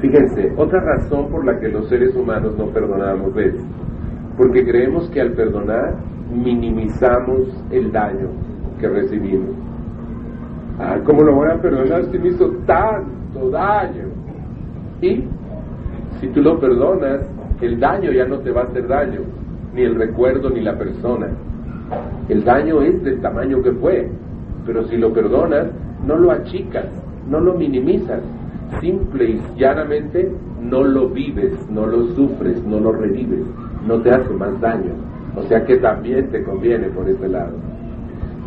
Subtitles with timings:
[0.00, 3.54] Fíjense, otra razón por la que los seres humanos no perdonamos es
[4.36, 5.96] porque creemos que al perdonar
[6.32, 8.28] minimizamos el daño
[8.78, 9.56] que recibimos.
[10.78, 14.04] Ah, ¿cómo lo voy a perdonar si me hizo tanto daño?
[15.02, 15.24] Y
[16.20, 17.28] si tú lo perdonas,
[17.60, 19.22] el daño ya no te va a hacer daño,
[19.74, 21.28] ni el recuerdo ni la persona.
[22.28, 24.08] El daño es del tamaño que fue,
[24.64, 25.66] pero si lo perdonas,
[26.06, 26.86] no lo achicas,
[27.28, 28.22] no lo minimizas,
[28.80, 30.32] simple y llanamente
[30.62, 33.44] no lo vives, no lo sufres, no lo revives,
[33.86, 34.92] no te hace más daño.
[35.36, 37.52] O sea que también te conviene por ese lado.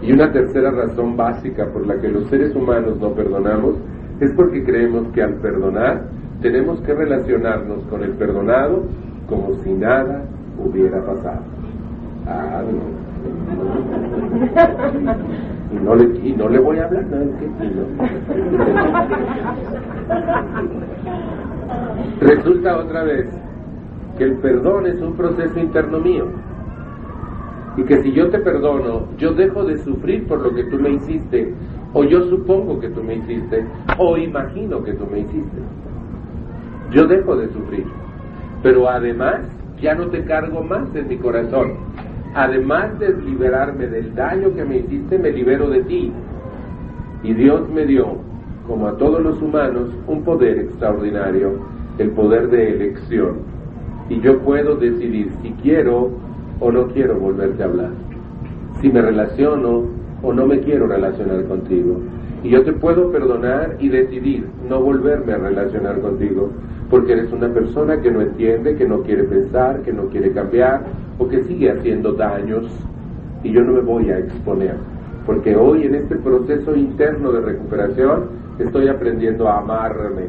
[0.01, 3.75] Y una tercera razón básica por la que los seres humanos no perdonamos
[4.19, 6.05] es porque creemos que al perdonar
[6.41, 8.83] tenemos que relacionarnos con el perdonado
[9.27, 10.23] como si nada
[10.57, 11.41] hubiera pasado.
[12.27, 13.01] Ah, no.
[15.71, 17.17] Y no le, y no le voy a hablar, ¿no?
[22.19, 23.27] Resulta otra vez
[24.17, 26.27] que el perdón es un proceso interno mío.
[27.77, 30.89] Y que si yo te perdono, yo dejo de sufrir por lo que tú me
[30.89, 31.53] hiciste,
[31.93, 33.65] o yo supongo que tú me hiciste,
[33.97, 35.61] o imagino que tú me hiciste.
[36.91, 37.85] Yo dejo de sufrir.
[38.61, 39.39] Pero además,
[39.81, 41.77] ya no te cargo más en mi corazón
[42.33, 46.11] además de liberarme del daño que me hiciste, me libero de ti.
[47.23, 48.17] Y Dios me dio,
[48.67, 51.59] como a todos los humanos, un poder extraordinario,
[51.97, 53.39] el poder de elección.
[54.09, 56.11] Y yo puedo decidir si quiero
[56.59, 57.91] o no quiero volverte a hablar,
[58.81, 59.83] si me relaciono
[60.21, 61.99] o no me quiero relacionar contigo.
[62.43, 66.49] Y yo te puedo perdonar y decidir no volverme a relacionar contigo,
[66.91, 70.83] porque eres una persona que no entiende, que no quiere pensar, que no quiere cambiar
[71.17, 72.67] o que sigue haciendo daños
[73.43, 74.75] y yo no me voy a exponer,
[75.25, 78.25] porque hoy en este proceso interno de recuperación
[78.59, 80.25] estoy aprendiendo a amarme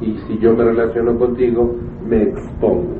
[0.00, 1.76] y si yo me relaciono contigo
[2.06, 2.96] me expongo.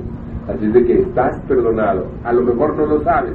[0.49, 3.35] Así de que estás perdonado, a lo mejor no lo sabes,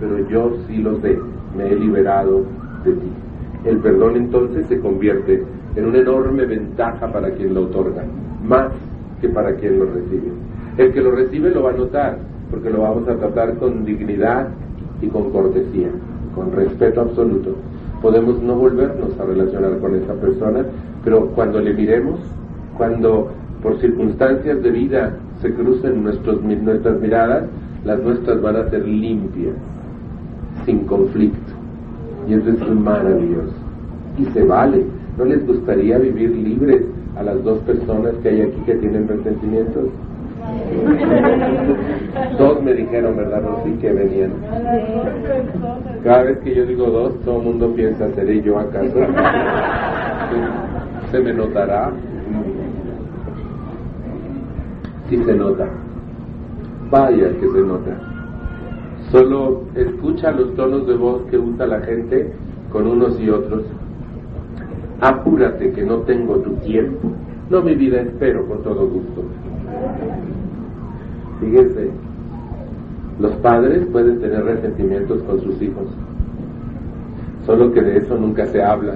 [0.00, 1.18] pero yo sí lo sé,
[1.54, 2.44] me he liberado
[2.82, 3.12] de ti.
[3.66, 5.44] El perdón entonces se convierte
[5.76, 8.02] en una enorme ventaja para quien lo otorga,
[8.44, 8.72] más
[9.20, 10.32] que para quien lo recibe.
[10.78, 12.18] El que lo recibe lo va a notar,
[12.50, 14.48] porque lo vamos a tratar con dignidad
[15.00, 15.88] y con cortesía,
[16.34, 17.54] con respeto absoluto.
[18.02, 20.64] Podemos no volvernos a relacionar con esa persona,
[21.02, 22.20] pero cuando le miremos,
[22.76, 23.30] cuando
[23.62, 27.44] por circunstancias de vida se crucen nuestros, nuestras miradas,
[27.84, 29.54] las nuestras van a ser limpias,
[30.64, 31.52] sin conflicto.
[32.28, 33.54] Y eso es maravilloso.
[34.18, 34.84] Y se vale.
[35.16, 36.82] ¿No les gustaría vivir libres
[37.16, 39.88] a las dos personas que hay aquí que tienen resentimientos?
[42.38, 44.32] Dos me dijeron, ¿verdad, sí que venían?
[46.04, 48.94] Cada vez que yo digo dos, todo el mundo piensa, ¿seré yo acaso?
[51.10, 51.90] ¿Se me notará?
[55.08, 55.68] Sí se nota.
[56.90, 57.92] Vaya que se nota.
[59.10, 62.32] Solo escucha los tonos de voz que usa la gente
[62.72, 63.62] con unos y otros.
[65.00, 67.12] Apúrate que no tengo tu tiempo.
[67.50, 69.22] No, mi vida, espero con todo gusto.
[71.40, 71.90] Fíjense,
[73.20, 75.86] los padres pueden tener resentimientos con sus hijos,
[77.44, 78.94] solo que de eso nunca se habla.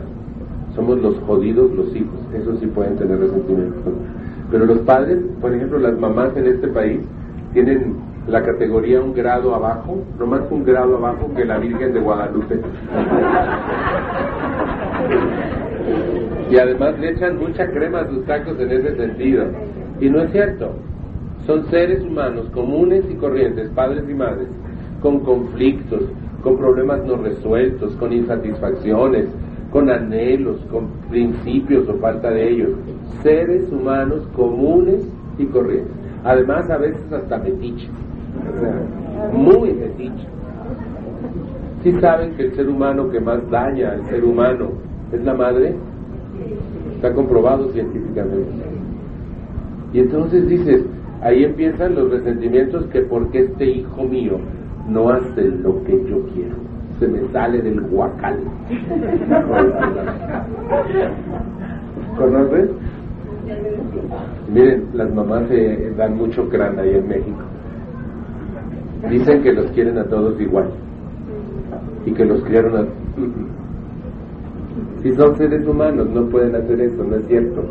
[0.74, 3.92] Somos los jodidos los hijos, eso sí pueden tener resentimientos.
[4.50, 7.00] Pero los padres, por ejemplo, las mamás en este país
[7.52, 7.96] tienen
[8.26, 12.60] la categoría un grado abajo, no más un grado abajo que la Virgen de Guadalupe.
[16.50, 19.44] y además le echan mucha crema a sus tacos en ese sentido.
[20.00, 20.72] Y no es cierto.
[21.46, 24.48] Son seres humanos comunes y corrientes, padres y madres,
[25.00, 26.02] con conflictos,
[26.42, 29.26] con problemas no resueltos, con insatisfacciones,
[29.70, 32.70] con anhelos, con principios o falta de ellos.
[33.22, 35.06] Seres humanos comunes
[35.38, 35.94] y corrientes.
[36.24, 37.90] Además, a veces hasta metiches.
[39.32, 40.28] Muy metiches.
[41.82, 44.72] ¿Sí saben que el ser humano que más daña al ser humano
[45.12, 45.74] es la madre?
[47.00, 48.50] Está comprobado científicamente.
[49.92, 50.84] Y entonces dices,
[51.22, 54.38] Ahí empiezan los resentimientos que porque este hijo mío
[54.88, 56.56] no hace lo que yo quiero,
[56.98, 58.38] se me sale del guacal.
[62.16, 62.70] ¿Conoces?
[64.52, 67.42] Miren, las mamás se dan mucho crán ahí en México.
[69.10, 70.70] Dicen que los quieren a todos igual
[72.06, 72.84] y que los criaron a...
[75.02, 77.64] Si son seres humanos, no pueden hacer eso, no es cierto.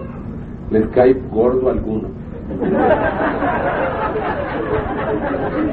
[0.72, 2.08] Les cae gordo alguno.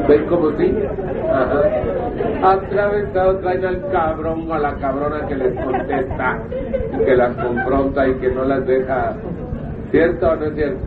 [0.09, 0.75] ¿Ven cómo sí?
[1.31, 1.63] Ajá.
[2.53, 6.39] Atravesado traen al cabrón o a la cabrona que les contesta
[6.95, 9.15] y que las confronta y que no las deja.
[9.91, 10.81] ¿Cierto o no es cierto?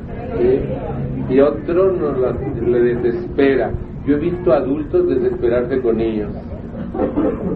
[1.30, 3.72] Y otro no las, le desespera.
[4.06, 6.30] Yo he visto adultos desesperarse con niños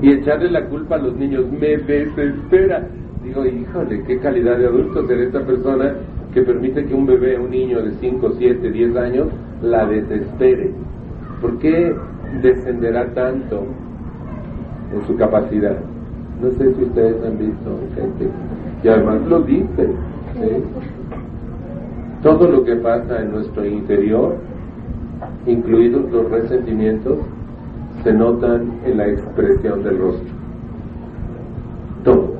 [0.02, 1.46] y echarle la culpa a los niños.
[1.52, 2.88] Me desespera.
[3.24, 5.94] Digo, híjole, qué calidad de adulto ser esta persona
[6.34, 9.28] que permite que un bebé, un niño de 5, 7, 10 años,
[9.62, 10.72] la desespere.
[11.42, 11.96] ¿Por qué
[12.42, 13.66] descenderá tanto
[14.94, 15.78] en su capacidad?
[16.42, 18.28] No sé si ustedes han visto gente,
[18.84, 19.88] y además lo dice.
[22.22, 24.36] Todo lo que pasa en nuestro interior,
[25.46, 27.20] incluidos los resentimientos,
[28.04, 30.34] se notan en la expresión del rostro.
[32.04, 32.34] Todo.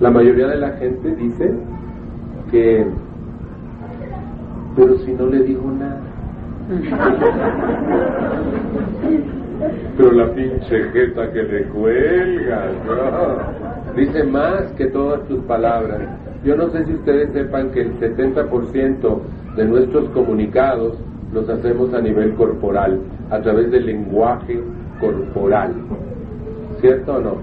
[0.00, 1.54] La mayoría de la gente dice
[2.50, 2.84] que,
[4.76, 6.00] pero si no le digo nada.
[9.96, 12.70] Pero la pinche jeta que le cuelga,
[13.96, 16.00] dice más que todas tus palabras.
[16.44, 19.20] Yo no sé si ustedes sepan que el 70%
[19.56, 20.98] de nuestros comunicados
[21.34, 23.00] los hacemos a nivel corporal,
[23.30, 24.62] a través del lenguaje
[25.00, 25.74] corporal.
[26.80, 27.36] ¿Cierto o no?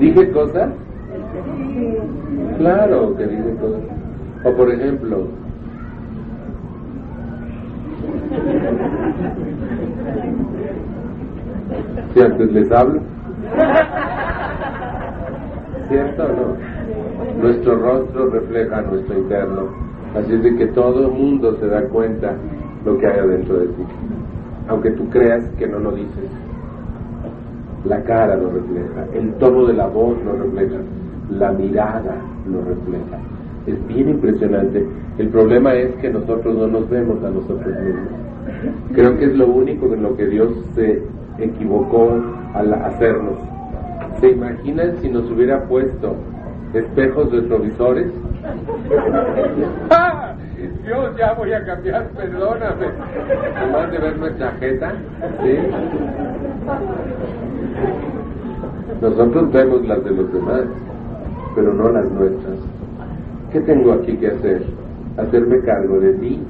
[0.00, 0.70] ¿Dije cosas?
[2.58, 3.80] Claro que dije cosas.
[4.44, 5.28] O por ejemplo,
[12.12, 13.00] si antes les hablo,
[15.88, 16.56] ¿cierto o no?
[17.42, 19.68] Nuestro rostro refleja nuestro interno,
[20.14, 22.34] así es de que todo el mundo se da cuenta
[22.84, 23.82] lo que hay adentro de ti,
[24.68, 26.30] aunque tú creas que no lo dices.
[27.84, 30.76] La cara lo refleja, el tono de la voz lo refleja,
[31.30, 32.16] la mirada
[32.50, 33.18] lo refleja.
[33.66, 34.86] Es bien impresionante.
[35.18, 38.08] El problema es que nosotros no nos vemos a nosotros mismos.
[38.94, 41.02] Creo que es lo único en lo que Dios se
[41.38, 42.22] equivocó
[42.54, 43.38] al hacernos.
[44.20, 46.16] ¿Se imaginan si nos hubiera puesto
[46.72, 48.12] espejos retrovisores?
[49.90, 50.34] ¡Ah!
[50.84, 52.86] Dios, ya voy a cambiar, perdóname.
[53.56, 54.92] Además de ver nuestra jeta,
[55.42, 55.56] ¿sí?
[59.00, 60.64] Nosotros vemos las de los demás,
[61.54, 62.58] pero no las nuestras.
[63.52, 64.62] ¿Qué tengo aquí que hacer?
[65.16, 66.42] Hacerme cargo de mí,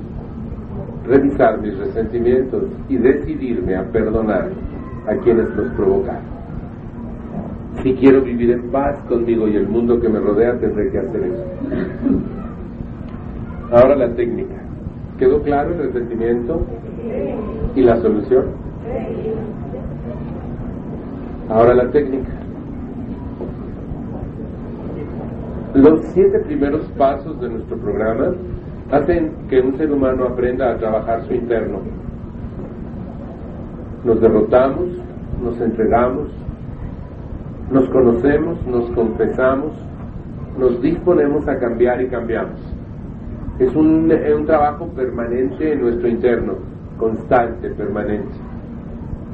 [1.06, 4.48] revisar mis resentimientos y decidirme a perdonar
[5.06, 6.34] a quienes los provocaron.
[7.82, 11.24] Si quiero vivir en paz conmigo y el mundo que me rodea, tendré que hacer
[11.24, 11.44] eso.
[13.72, 14.54] Ahora la técnica.
[15.18, 16.64] ¿Quedó claro el resentimiento
[17.74, 18.46] y la solución?
[21.48, 22.30] Ahora la técnica.
[25.74, 28.32] Los siete primeros pasos de nuestro programa
[28.90, 31.80] hacen que un ser humano aprenda a trabajar su interno.
[34.04, 34.88] Nos derrotamos,
[35.42, 36.28] nos entregamos,
[37.70, 39.72] nos conocemos, nos confesamos,
[40.58, 42.60] nos disponemos a cambiar y cambiamos.
[43.58, 46.54] Es un, un trabajo permanente en nuestro interno,
[46.98, 48.34] constante, permanente.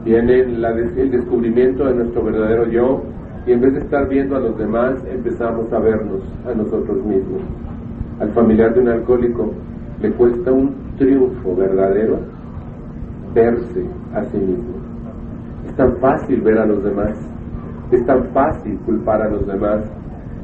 [0.05, 3.03] Viene el descubrimiento de nuestro verdadero yo
[3.47, 7.43] y en vez de estar viendo a los demás, empezamos a vernos a nosotros mismos.
[8.21, 9.53] Al familiar de un alcohólico
[10.01, 12.19] le cuesta un triunfo verdadero
[13.35, 13.85] verse
[14.15, 14.75] a sí mismo.
[15.67, 17.15] Es tan fácil ver a los demás,
[17.91, 19.85] es tan fácil culpar a los demás,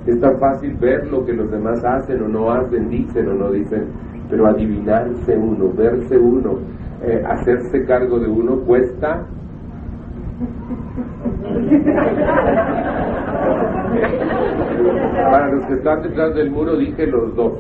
[0.07, 3.51] es tan fácil ver lo que los demás hacen o no hacen, dicen o no
[3.51, 3.87] dicen,
[4.31, 6.59] pero adivinarse uno, verse uno,
[7.03, 9.25] eh, hacerse cargo de uno cuesta
[15.31, 17.53] para los que están detrás del muro dije los dos.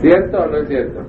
[0.00, 1.00] ¿Cierto o no es cierto?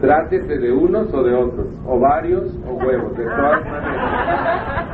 [0.00, 4.90] Trátese de unos o de otros, o varios o huevos, de todas maneras.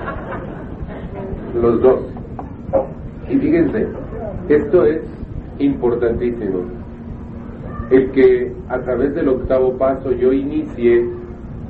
[1.61, 2.01] Los dos.
[3.29, 3.87] Y fíjense,
[4.49, 5.03] esto es
[5.59, 6.61] importantísimo.
[7.91, 11.09] El que a través del octavo paso yo inicie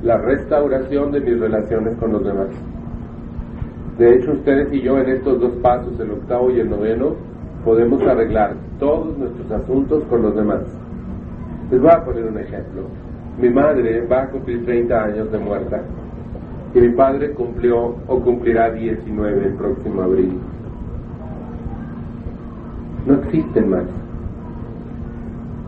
[0.02, 2.48] la restauración de mis relaciones con los demás.
[3.98, 7.14] De hecho, ustedes y yo en estos dos pasos, el octavo y el noveno,
[7.64, 10.62] podemos arreglar todos nuestros asuntos con los demás.
[11.70, 12.82] Les voy a poner un ejemplo.
[13.40, 15.82] Mi madre va a cumplir 30 años de muerta
[16.74, 20.38] y mi padre cumplió o cumplirá 19 el próximo abril.
[23.06, 23.86] No existen más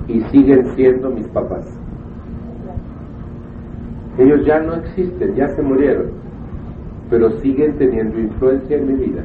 [0.07, 1.67] y siguen siendo mis papás.
[4.19, 6.11] Ellos ya no existen, ya se murieron,
[7.11, 9.23] pero siguen teniendo influencia en mi vida.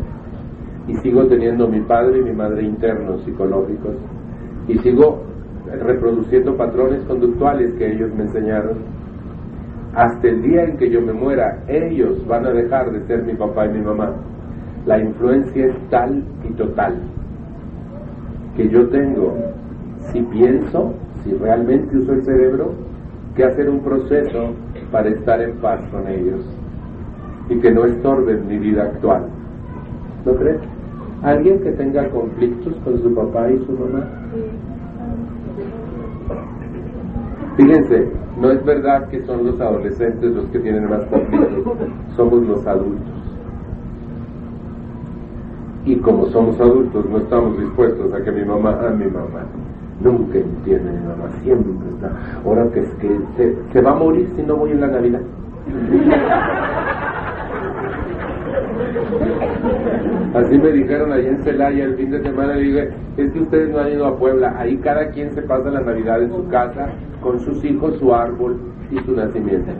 [0.88, 3.96] Y sigo teniendo mi padre y mi madre internos psicológicos.
[4.68, 5.24] Y sigo
[5.82, 8.77] reproduciendo patrones conductuales que ellos me enseñaron.
[9.96, 13.34] Hasta el día en que yo me muera, ellos van a dejar de ser mi
[13.34, 14.12] papá y mi mamá.
[14.86, 16.96] La influencia es tal y total
[18.56, 19.36] que yo tengo,
[20.12, 22.74] si pienso, si realmente uso el cerebro,
[23.36, 24.53] que hacer un proceso
[24.92, 26.46] para estar en paz con ellos
[27.50, 29.24] y que no estorben mi vida actual.
[30.25, 30.60] ¿No crees?
[31.24, 34.08] ¿Alguien que tenga conflictos con su papá y su mamá?
[37.55, 38.07] Fíjense,
[38.39, 41.77] no es verdad que son los adolescentes los que tienen más conflictos,
[42.15, 43.13] somos los adultos.
[45.86, 49.45] Y como somos adultos, no estamos dispuestos a que mi mamá, a mi mamá,
[50.01, 52.12] nunca entiende mi mamá, siempre está.
[52.43, 55.22] Ahora que es que se, se va a morir si no voy en la Navidad.
[60.34, 63.79] Así me dijeron ahí en Celaya el fin de semana, dije, es que ustedes no
[63.79, 66.89] han ido a Puebla, ahí cada quien se pasa la Navidad en su casa,
[67.22, 68.60] con sus hijos, su árbol
[68.91, 69.72] y su nacimiento.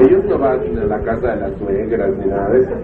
[0.00, 2.74] Ellos no van a la casa de las suegras ni nada de eso.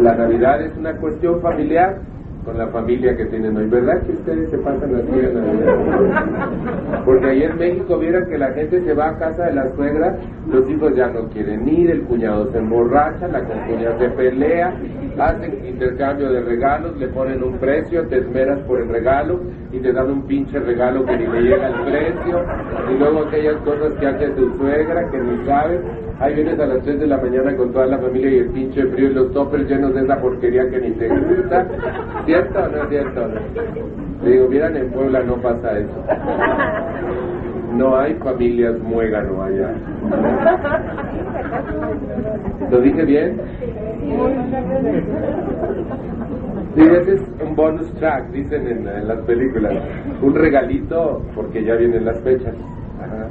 [0.00, 1.98] La Navidad es una cuestión familiar
[2.46, 3.66] con la familia que tienen hoy.
[3.66, 7.04] ¿Verdad que ustedes se pasan las Navidad?
[7.04, 10.16] Porque ahí en México vieron que la gente se va a casa de la suegra,
[10.50, 14.72] los hijos ya no quieren ir, el cuñado se emborracha, la concuña se pelea,
[15.18, 19.40] hacen intercambio de regalos, le ponen un precio, te esmeras por el regalo
[19.72, 22.44] y te dan un pinche regalo que ni le llega el precio,
[22.90, 25.80] y luego aquellas cosas que hace tu suegra que ni sabes
[26.18, 28.86] Ahí vienes a las 3 de la mañana con toda la familia y el pinche
[28.86, 31.66] frío y los toppers llenos de esa porquería que ni te gusta.
[32.24, 33.28] ¿Cierto o no es cierto?
[34.24, 36.04] Le digo, miran, en Puebla no pasa eso.
[37.74, 39.74] No hay familias muégano allá.
[42.70, 43.38] ¿Lo dije bien?
[46.76, 49.72] Sí, ese es un bonus track, dicen en, en las películas.
[50.20, 52.54] Un regalito porque ya vienen las fechas.
[53.00, 53.28] Ajá.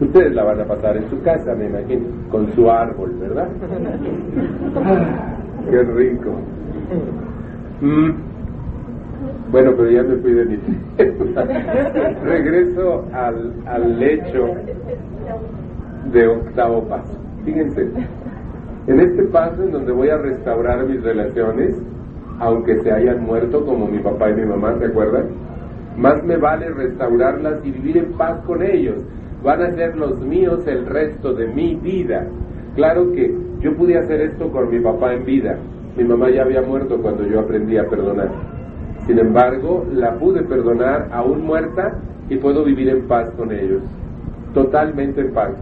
[0.00, 3.46] Ustedes la van a pasar en su casa, me imagino, con su árbol, ¿verdad?
[5.70, 6.30] ¡Qué rico!
[7.80, 8.10] Mm.
[9.52, 10.58] Bueno, pero ya me fui de mi
[12.24, 14.48] Regreso al, al lecho
[16.12, 17.16] de octavo paso.
[17.44, 17.88] Fíjense,
[18.86, 21.76] en este paso en donde voy a restaurar mis relaciones,
[22.40, 25.26] aunque se hayan muerto como mi papá y mi mamá, ¿se acuerdan?
[25.96, 28.96] Más me vale restaurarlas y vivir en paz con ellos
[29.42, 32.26] van a ser los míos el resto de mi vida.
[32.74, 35.56] Claro que yo pude hacer esto con mi papá en vida.
[35.96, 38.30] Mi mamá ya había muerto cuando yo aprendí a perdonar.
[39.06, 43.82] Sin embargo, la pude perdonar aún muerta y puedo vivir en paz con ellos.
[44.54, 45.52] Totalmente en paz.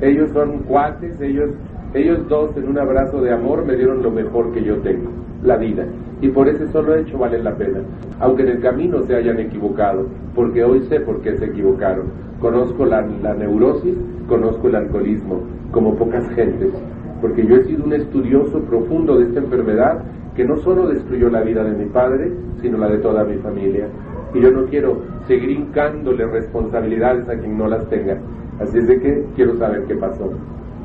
[0.00, 1.50] Ellos son cuates, ellos,
[1.94, 5.10] ellos dos en un abrazo de amor me dieron lo mejor que yo tengo,
[5.42, 5.84] la vida.
[6.20, 7.80] Y por ese solo hecho vale la pena.
[8.20, 12.86] Aunque en el camino se hayan equivocado, porque hoy sé por qué se equivocaron conozco
[12.86, 13.96] la, neurosis,
[14.28, 15.42] conozco el alcoholismo,
[15.72, 16.72] como pocas gentes,
[17.20, 20.02] porque yo he sido un estudioso profundo de esta enfermedad
[20.36, 23.88] que no solo destruyó la vida de mi padre, sino la de toda mi familia.
[24.34, 28.18] Y yo no quiero seguir hincándole responsabilidades a quien no las tenga.
[28.60, 30.30] Así es de que quiero saber qué pasó.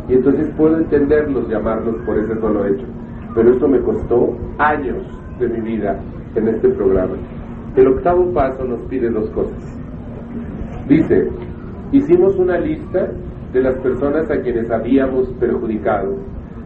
[0.09, 2.85] Y entonces puedo entenderlos, llamarlos por ese solo hecho.
[3.35, 5.03] Pero eso me costó años
[5.39, 5.99] de mi vida
[6.35, 7.15] en este programa.
[7.75, 9.79] El octavo paso nos pide dos cosas.
[10.87, 11.29] Dice,
[11.91, 13.09] hicimos una lista
[13.51, 16.15] de las personas a quienes habíamos perjudicado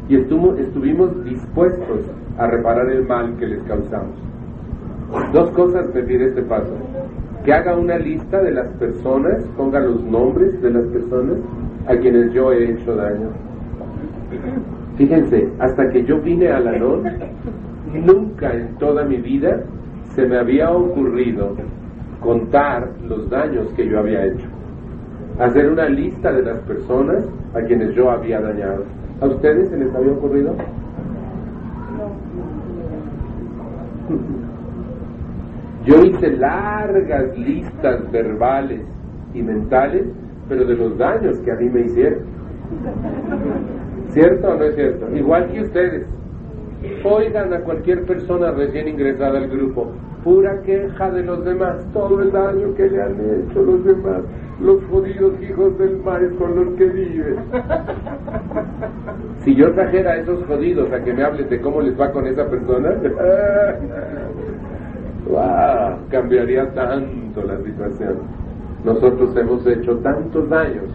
[0.10, 4.16] y estuvimos dispuestos a reparar el mal que les causamos.
[5.34, 6.74] Dos cosas me pide este paso.
[7.44, 11.38] Que haga una lista de las personas, ponga los nombres de las personas
[11.88, 13.30] a quienes yo he hecho daño.
[14.98, 17.04] Fíjense, hasta que yo vine a la NON,
[17.94, 19.62] nunca en toda mi vida
[20.16, 21.56] se me había ocurrido
[22.20, 24.48] contar los daños que yo había hecho,
[25.40, 27.24] hacer una lista de las personas
[27.54, 28.86] a quienes yo había dañado.
[29.22, 30.56] ¿A ustedes se les había ocurrido?
[35.86, 38.82] Yo hice largas listas verbales
[39.34, 40.08] y mentales,
[40.50, 42.24] pero de los daños que a mí me hicieron.
[44.10, 45.16] ¿Cierto o no es cierto?
[45.16, 46.06] Igual que ustedes.
[47.04, 49.92] Oigan a cualquier persona recién ingresada al grupo,
[50.24, 54.22] pura queja de los demás, todo el daño que le han hecho los demás.
[54.60, 57.38] los jodidos hijos del mal con los que vives.
[59.40, 62.26] Si yo trajera a esos jodidos a que me hables de cómo les va con
[62.26, 62.90] esa persona,
[65.30, 68.18] wow, cambiaría tanto la situación.
[68.84, 70.86] Nosotros hemos hecho tantos daños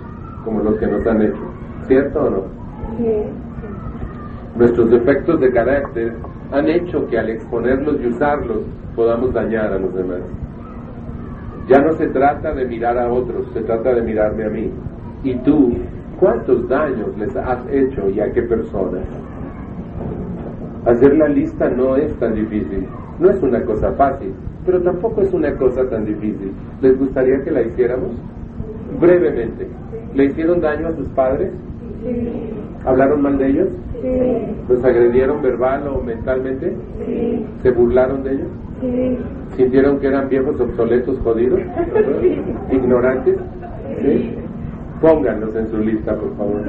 [0.45, 1.40] como los que nos han hecho,
[1.87, 2.62] ¿cierto o no?
[4.56, 6.14] Nuestros defectos de carácter
[6.52, 8.62] han hecho que al exponerlos y usarlos
[8.94, 10.20] podamos dañar a los demás.
[11.68, 14.70] Ya no se trata de mirar a otros, se trata de mirarme a mí.
[15.25, 15.75] ¿Y tú
[16.18, 19.04] cuántos daños les has hecho y a qué personas?
[20.84, 22.87] Hacer la lista no es tan difícil,
[23.20, 24.34] no es una cosa fácil,
[24.66, 26.52] pero tampoco es una cosa tan difícil.
[26.80, 28.11] ¿Les gustaría que la hiciéramos?
[29.00, 29.68] Brevemente.
[30.14, 31.52] ¿Le hicieron daño a sus padres?
[32.85, 33.68] ¿Hablaron mal de ellos?
[34.68, 36.75] ¿Los agredieron verbal o mentalmente?
[37.62, 38.49] ¿Se burlaron de ellos?
[39.56, 41.61] ¿Sintieron que eran viejos obsoletos, jodidos?
[42.71, 43.37] ¿Ignorantes?
[45.00, 46.62] Pónganlos en su lista, por favor.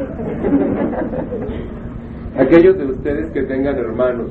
[2.37, 4.27] Aquellos de ustedes que tengan hermanos,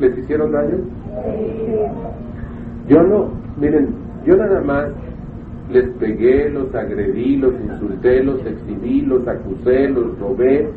[0.00, 0.78] ¿les hicieron daño?
[2.88, 3.88] Yo no, miren,
[4.24, 4.86] yo nada más
[5.72, 10.68] les pegué, los agredí, los insulté, los exhibí, los acusé, los robé,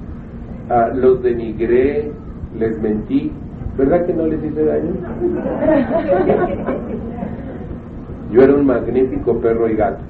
[0.69, 2.11] ah, los denigré,
[2.57, 3.31] les mentí.
[3.77, 4.91] ¿Verdad que no les hice daño?
[8.31, 10.01] Yo era un magnífico perro y gato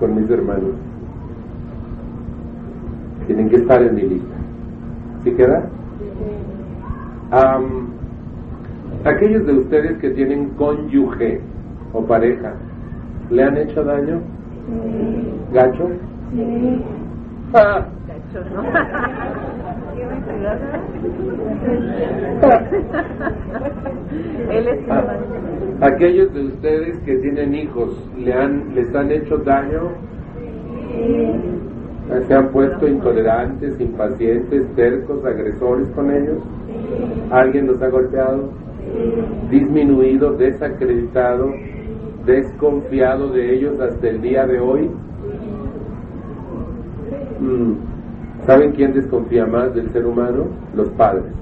[0.00, 0.72] con mis hermanos.
[3.26, 4.34] Tienen que estar en mi lista.
[5.22, 5.68] ¿Sí queda?
[9.04, 11.40] aquellos de ustedes que tienen cónyuge
[11.92, 12.54] o pareja,
[13.30, 14.20] ¿le han hecho daño?
[15.52, 15.88] ¿Gacho?
[16.32, 16.82] Sí.
[17.54, 17.86] Ah.
[18.54, 18.62] ¿no?
[25.80, 29.92] Aquellos de ustedes que tienen hijos, ¿le han, ¿les han hecho daño?
[32.26, 36.38] ¿Se han puesto intolerantes, impacientes, tercos, agresores con ellos?
[37.30, 38.50] ¿Alguien los ha golpeado?
[39.50, 41.50] ¿Disminuido, desacreditado,
[42.24, 44.90] desconfiado de ellos hasta el día de hoy?
[47.40, 47.72] Mm.
[48.46, 50.46] ¿Saben quién desconfía más del ser humano?
[50.74, 51.32] Los padres.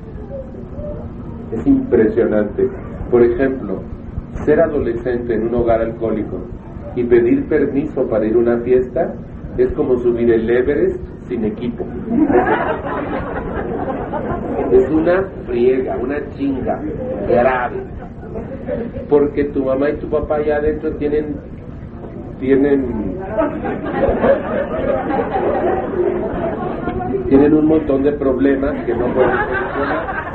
[1.53, 2.69] Es impresionante.
[3.11, 3.83] Por ejemplo,
[4.45, 6.38] ser adolescente en un hogar alcohólico
[6.97, 9.14] y pedir permiso para ir a una fiesta
[9.57, 11.85] es como subir el Everest sin equipo.
[14.73, 16.79] Es una friega, una chinga
[17.27, 17.83] grave.
[19.09, 21.37] Porque tu mamá y tu papá allá adentro tienen
[22.41, 23.17] tienen
[27.29, 30.29] tienen un montón de problemas que no pueden solucionar.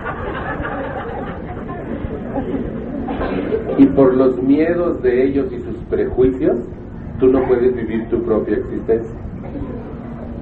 [3.78, 6.58] Y por los miedos de ellos y sus prejuicios,
[7.20, 9.16] tú no puedes vivir tu propia existencia.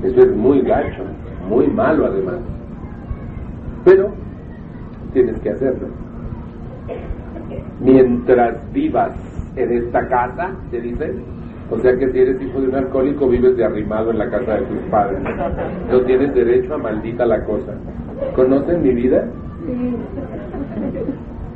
[0.04, 1.04] Eso es muy gacho,
[1.48, 2.40] muy malo además.
[3.86, 4.10] Pero
[5.14, 5.88] tienes que hacerlo.
[7.82, 9.12] Mientras vivas
[9.56, 11.24] en esta casa, te dicen,
[11.70, 14.56] o sea que si eres hijo de un alcohólico vives de arrimado en la casa
[14.56, 15.20] de tus padres.
[15.90, 17.74] No tienes derecho a maldita la cosa.
[18.36, 19.26] ¿Conocen mi vida?
[19.66, 19.96] Sí.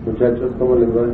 [0.05, 1.07] Muchachos, ¿cómo les va?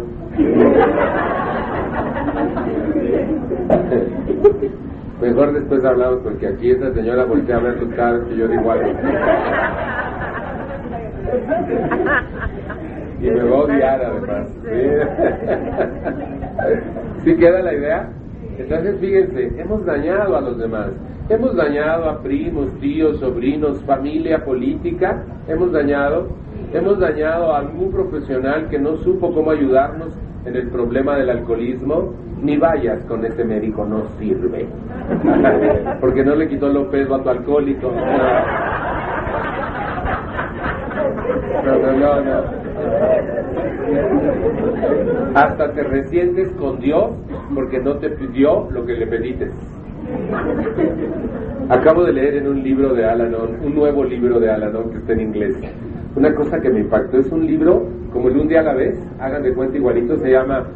[5.21, 8.71] Mejor después hablamos porque aquí esta señora voltea a ver sus caras que yo digo
[8.71, 8.91] algo.
[13.21, 14.49] Y me va a odiar además.
[17.23, 18.09] ¿Sí queda la idea?
[18.57, 20.89] Entonces, fíjense, hemos dañado a los demás.
[21.29, 25.23] Hemos dañado a primos, tíos, sobrinos, familia política.
[25.47, 26.29] Hemos dañado.
[26.73, 32.13] Hemos dañado a algún profesional que no supo cómo ayudarnos en el problema del alcoholismo.
[32.41, 34.65] Ni vayas con ese médico, no sirve.
[36.01, 37.91] Porque no le quitó pesos a tu alcohólico.
[41.63, 42.60] No, no, no, no.
[45.33, 47.11] Hasta te resientes con Dios
[47.53, 49.49] porque no te pidió lo que le pediste.
[51.69, 55.13] Acabo de leer en un libro de Alanon, un nuevo libro de Alanon que está
[55.13, 55.55] en inglés.
[56.15, 58.99] Una cosa que me impactó es un libro, como el un día a la vez,
[59.19, 60.67] hagan de cuenta igualito, se llama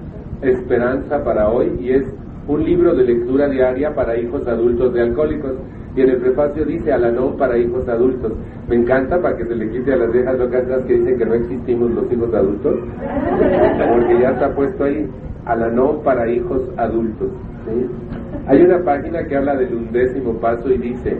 [0.41, 2.05] Esperanza para hoy y es
[2.47, 5.53] un libro de lectura diaria para hijos adultos de alcohólicos.
[5.95, 8.33] Y en el prefacio dice Alanon para hijos adultos.
[8.67, 11.33] Me encanta para que se le quite a las viejas locas que dicen que no
[11.35, 12.79] existimos los hijos adultos,
[13.89, 15.07] porque ya está puesto ahí
[15.45, 17.29] Alanon para hijos adultos.
[18.47, 21.17] Hay una página que habla del undécimo paso y dice,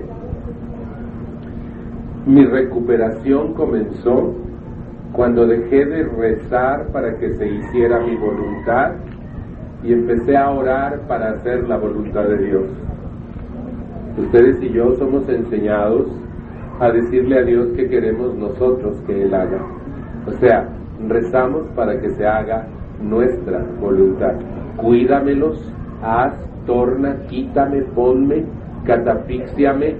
[2.26, 4.36] mi recuperación comenzó
[5.14, 8.94] cuando dejé de rezar para que se hiciera mi voluntad
[9.84, 12.85] y empecé a orar para hacer la voluntad de Dios.
[14.18, 16.08] Ustedes y yo somos enseñados
[16.80, 19.62] a decirle a Dios que queremos nosotros que Él haga.
[20.26, 20.70] O sea,
[21.08, 22.66] rezamos para que se haga
[23.02, 24.36] nuestra voluntad.
[24.78, 26.34] Cuídamelos, haz,
[26.66, 28.46] torna, quítame, ponme,
[28.86, 29.96] catafixiame,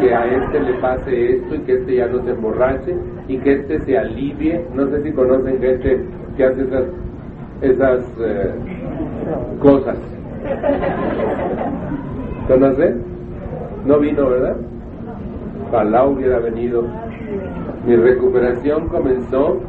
[0.00, 2.94] que a este le pase esto y que este ya no se emborrache
[3.28, 4.64] y que este se alivie.
[4.74, 6.84] No sé si conocen gente que hace esas,
[7.60, 8.54] esas eh,
[9.60, 9.98] cosas.
[12.48, 13.19] ¿Conocen?
[13.84, 14.56] No vino, ¿verdad?
[15.68, 16.84] Ojalá hubiera venido.
[17.86, 19.60] Mi recuperación comenzó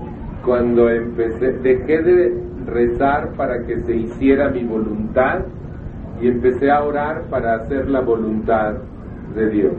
[0.43, 5.41] cuando empecé, dejé de rezar para que se hiciera mi voluntad
[6.21, 8.73] y empecé a orar para hacer la voluntad
[9.35, 9.73] de Dios.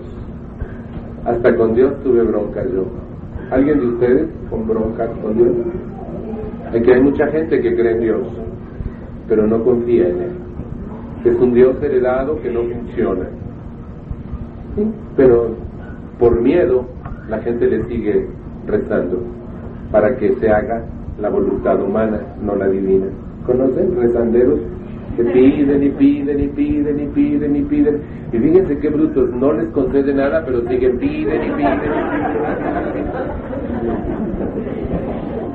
[1.25, 2.87] Hasta con Dios tuve bronca yo.
[3.51, 5.57] ¿Alguien de ustedes con bronca con Dios?
[6.75, 8.27] Aquí hay mucha gente que cree en Dios,
[9.29, 10.33] pero no confía en Él.
[11.25, 13.27] Es un Dios heredado que no funciona.
[15.17, 15.51] Pero
[16.19, 16.87] por miedo
[17.29, 18.27] la gente le sigue
[18.67, 19.19] rezando
[19.91, 20.85] para que se haga
[21.21, 23.07] la voluntad humana, no la divina.
[23.47, 24.61] ¿Conocen rezanderos
[25.17, 28.01] que piden y piden y piden y piden y piden?
[28.33, 31.81] Y fíjense qué brutos, no les concede nada, pero siguen piden y piden.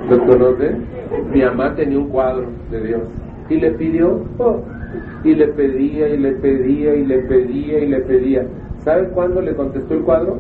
[0.10, 0.86] ¿Los conocen?
[1.34, 3.02] Mi mamá tenía un cuadro de Dios
[3.50, 4.62] y le pidió, oh,
[5.24, 8.46] y le pedía y le pedía y le pedía y le pedía.
[8.88, 10.38] ¿Sabe cuándo le contestó el cuadro?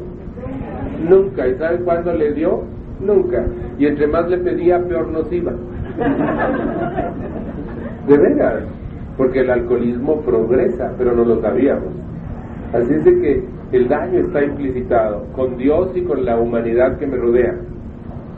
[1.03, 1.45] Nunca.
[1.45, 2.63] ¿Y sabe cuándo le dio?
[3.01, 3.45] Nunca.
[3.77, 5.51] Y entre más le pedía, peor nos iba.
[8.07, 8.63] De veras.
[9.17, 11.91] Porque el alcoholismo progresa, pero no lo sabíamos.
[12.71, 17.17] Así es que el daño está implicitado con Dios y con la humanidad que me
[17.17, 17.53] rodea.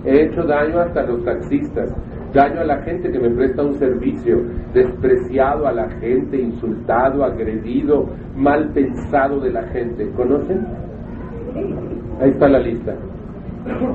[0.06, 1.94] He hecho daño hasta los taxistas,
[2.34, 4.42] daño a la gente que me presta un servicio,
[4.74, 10.10] despreciado a la gente, insultado, agredido, mal pensado de la gente.
[10.16, 10.66] ¿Conocen?
[12.22, 12.96] Ahí está la lista.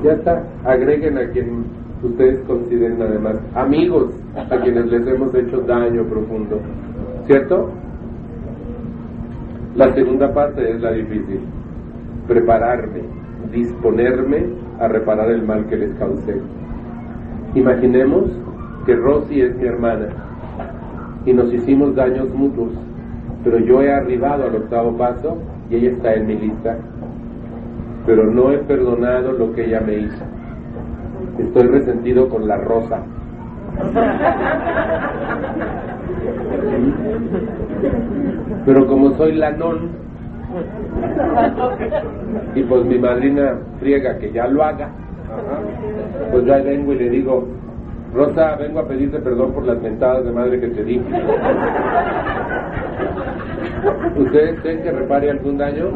[0.03, 0.43] Ya está.
[0.63, 1.65] Agreguen a quien
[2.03, 6.59] ustedes consideren además amigos a quienes les hemos hecho daño profundo.
[7.25, 7.71] ¿Cierto?
[9.75, 11.41] La segunda parte es la difícil.
[12.27, 13.01] Prepararme,
[13.51, 14.45] disponerme
[14.79, 16.35] a reparar el mal que les causé.
[17.55, 18.25] Imaginemos
[18.85, 20.07] que Rosy es mi hermana
[21.25, 22.73] y nos hicimos daños mutuos,
[23.45, 25.37] pero yo he arribado al octavo paso
[25.69, 26.77] y ella está en mi lista,
[28.05, 30.23] pero no he perdonado lo que ella me hizo.
[31.39, 33.01] Estoy resentido con la rosa.
[38.65, 39.89] Pero como soy la non,
[42.53, 44.89] y pues mi madrina friega que ya lo haga,
[46.31, 47.47] pues ya vengo y le digo,
[48.13, 51.01] Rosa, vengo a pedirte perdón por las mentadas de madre que te di.
[54.17, 55.91] ¿Ustedes creen que repare algún daño?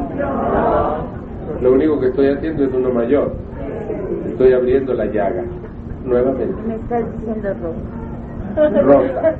[1.61, 3.35] Lo único que estoy haciendo es uno mayor.
[4.27, 5.43] Estoy abriendo la llaga.
[6.05, 6.55] Nuevamente.
[6.67, 8.81] Me estás diciendo Rosa.
[8.81, 9.35] Rosa.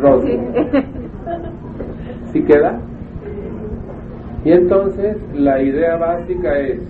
[0.00, 0.28] Rosa.
[2.32, 2.78] ¿Sí queda?
[4.48, 6.80] Y entonces la idea básica es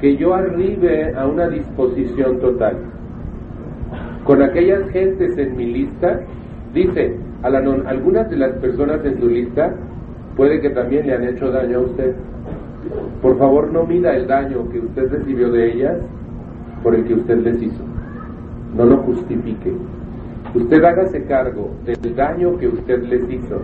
[0.00, 2.76] que yo arribe a una disposición total.
[4.22, 6.20] Con aquellas gentes en mi lista,
[6.72, 9.74] dice Alanon, algunas de las personas en su lista
[10.36, 12.14] puede que también le han hecho daño a usted.
[13.20, 15.96] Por favor, no mida el daño que usted recibió de ellas
[16.84, 17.82] por el que usted les hizo.
[18.76, 19.72] No lo justifique.
[20.54, 23.60] Usted hágase cargo del daño que usted les hizo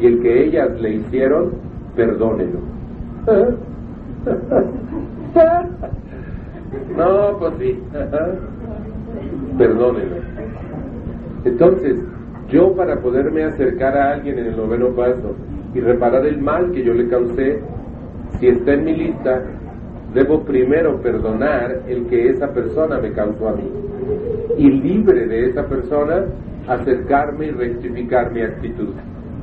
[0.00, 1.67] y el que ellas le hicieron,
[1.98, 2.60] perdónelo.
[6.96, 7.82] No, pues sí.
[9.58, 10.16] Perdónelo.
[11.44, 11.96] Entonces,
[12.48, 15.34] yo para poderme acercar a alguien en el noveno paso
[15.74, 17.60] y reparar el mal que yo le causé,
[18.38, 19.42] si está en mi lista,
[20.14, 23.68] debo primero perdonar el que esa persona me causó a mí.
[24.56, 26.26] Y libre de esa persona,
[26.68, 28.94] acercarme y rectificar mi actitud.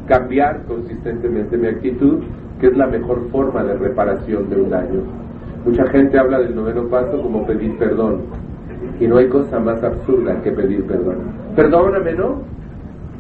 [0.08, 2.24] Cambiar consistentemente mi actitud,
[2.60, 5.02] que es la mejor forma de reparación de un daño.
[5.66, 8.22] Mucha gente habla del noveno paso como pedir perdón.
[9.00, 11.18] Y no hay cosa más absurda que pedir perdón.
[11.56, 12.44] Perdóname, ¿no?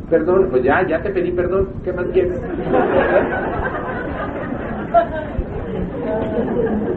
[0.09, 1.67] Perdón, pues ya, ya te pedí perdón.
[1.83, 2.39] ¿Qué más quieres?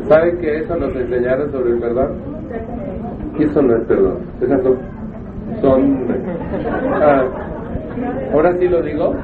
[0.09, 2.13] ¿Saben que eso nos enseñaron sobre el perdón?
[3.39, 4.19] Eso no es perdón.
[4.41, 4.77] Esas son.
[5.63, 6.07] son
[6.93, 7.25] ah,
[8.33, 9.15] Ahora sí lo digo.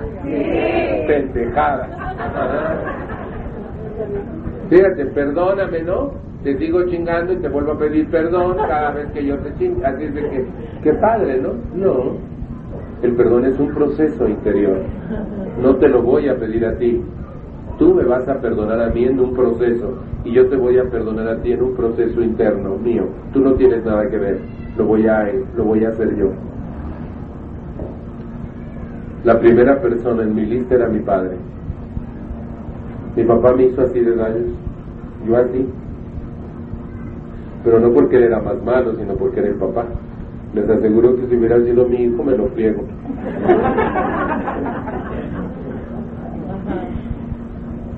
[1.06, 1.88] Pendejadas.
[4.70, 6.12] Fíjate, perdóname, ¿no?
[6.42, 9.84] Te sigo chingando y te vuelvo a pedir perdón cada vez que yo te chingo.
[9.84, 10.44] Así es de que,
[10.82, 11.54] qué padre, ¿no?
[11.74, 12.16] No.
[13.02, 14.78] El perdón es un proceso interior.
[15.62, 17.02] No te lo voy a pedir a ti.
[17.78, 20.84] Tú me vas a perdonar a mí en un proceso y yo te voy a
[20.84, 23.04] perdonar a ti en un proceso interno mío.
[23.32, 24.38] Tú no tienes nada que ver.
[24.76, 26.30] Lo voy a, lo voy a hacer yo.
[29.24, 31.37] La primera persona en mi lista era mi padre.
[33.16, 34.50] Mi papá me hizo así de daños,
[35.26, 35.66] yo así.
[37.64, 39.87] Pero no porque él era más malo, sino porque era el papá.
[40.52, 42.84] Les aseguro que si hubiera sido mi hijo, me lo friego.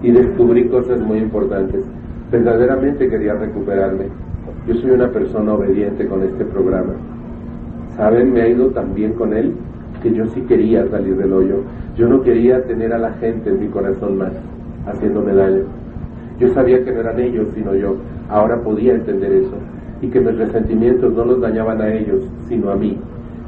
[0.02, 1.84] y descubrí cosas muy importantes.
[2.30, 4.04] Verdaderamente quería recuperarme.
[4.68, 6.92] Yo soy una persona obediente con este programa.
[7.96, 8.32] ¿Saben?
[8.32, 9.56] Me ha ido tan bien con él
[10.06, 11.56] que yo sí quería salir del hoyo.
[11.96, 14.32] Yo no quería tener a la gente en mi corazón más,
[14.86, 15.64] haciéndome daño.
[16.38, 17.96] Yo sabía que no eran ellos, sino yo.
[18.28, 19.56] Ahora podía entender eso.
[20.00, 22.96] Y que mis resentimientos no los dañaban a ellos, sino a mí.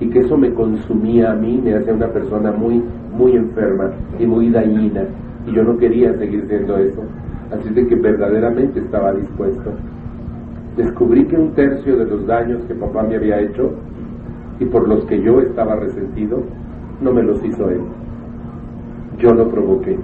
[0.00, 2.82] Y que eso me consumía a mí, me hacía una persona muy,
[3.16, 5.02] muy enferma y muy dañina.
[5.46, 7.02] Y yo no quería seguir siendo eso.
[7.52, 9.70] Así de que verdaderamente estaba dispuesto.
[10.76, 13.72] Descubrí que un tercio de los daños que papá me había hecho
[14.60, 16.42] y por los que yo estaba resentido,
[17.00, 17.80] no me los hizo él.
[19.18, 19.98] Yo lo provoqué.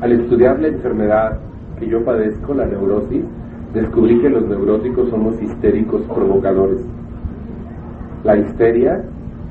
[0.00, 1.38] Al estudiar la enfermedad
[1.78, 3.24] que yo padezco, la neurosis,
[3.72, 6.80] descubrí que los neuróticos somos histéricos provocadores.
[8.24, 9.02] La histeria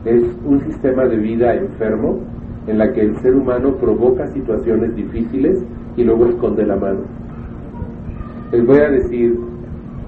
[0.05, 2.19] es un sistema de vida enfermo
[2.67, 5.63] en la que el ser humano provoca situaciones difíciles
[5.97, 6.99] y luego esconde la mano.
[8.51, 9.39] Les voy a decir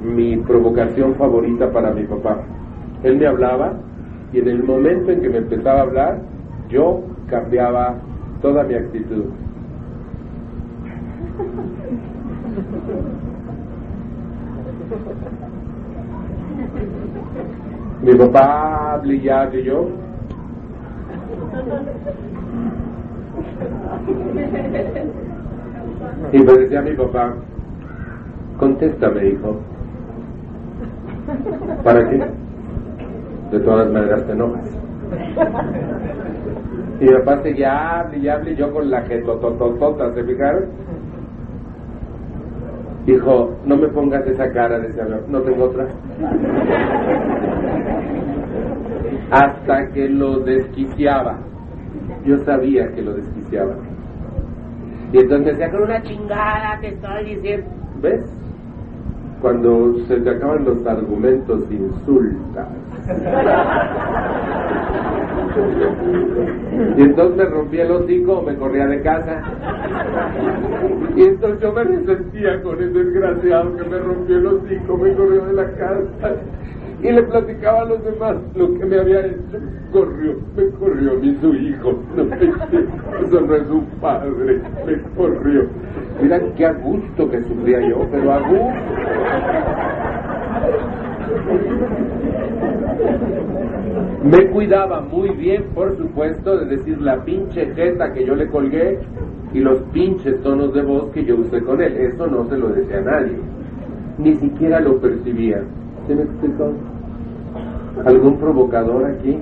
[0.03, 2.43] mi provocación favorita para mi papá.
[3.03, 3.73] Él me hablaba
[4.33, 6.19] y en el momento en que me empezaba a hablar,
[6.69, 7.95] yo cambiaba
[8.41, 9.25] toda mi actitud.
[18.03, 19.89] Mi papá ya que yo.
[26.31, 27.33] Y me decía mi papá,
[28.57, 29.57] contéstame, hijo.
[31.83, 32.46] ¿Para qué?
[33.51, 34.77] De todas maneras te enojas.
[36.99, 40.65] Y papá seguía hable y yo con la jetotototota, ¿se fijaron?
[43.05, 45.87] Dijo, no me pongas esa cara, decía, no tengo otra.
[49.31, 51.37] Hasta que lo desquiciaba.
[52.25, 53.75] Yo sabía que lo desquiciaba.
[55.13, 57.67] Y entonces decía, con una chingada te estoy diciendo.
[58.01, 58.46] ¿Ves?
[59.41, 62.67] Cuando se te acaban los argumentos, insultas.
[66.97, 69.41] Y entonces me rompía el hocico, me corría de casa.
[71.15, 75.45] Y entonces yo me resentía con el desgraciado que me rompió el hocico, me corrió
[75.45, 76.35] de la casa.
[77.01, 79.59] Y le platicaba a los demás lo que me había hecho.
[79.91, 81.93] Corrió, me corrió mi su hijo.
[82.15, 85.67] No eso no es un padre, me corrió.
[86.21, 88.67] Mira qué a gusto que sufría yo, pero a gusto.
[94.23, 98.99] Me cuidaba muy bien, por supuesto, de decir la pinche jeta que yo le colgué
[99.53, 101.95] y los pinches tonos de voz que yo usé con él.
[101.95, 103.37] Eso no se lo decía a nadie.
[104.17, 105.61] Ni siquiera lo percibía.
[106.07, 106.23] ¿Se me?
[108.05, 109.37] ¿Algún provocador aquí?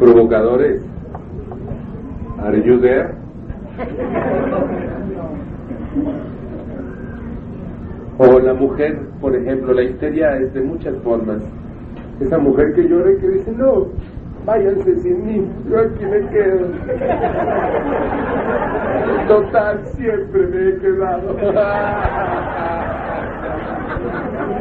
[0.00, 0.82] Provocadores.
[2.42, 3.14] Are you there?
[8.18, 11.38] O la mujer, por ejemplo, la histeria es de muchas formas.
[12.18, 13.86] Esa mujer que llora y que dice, no,
[14.48, 16.68] váyanse sin mí, yo aquí me quedo.
[19.28, 21.36] Total, siempre me he quedado.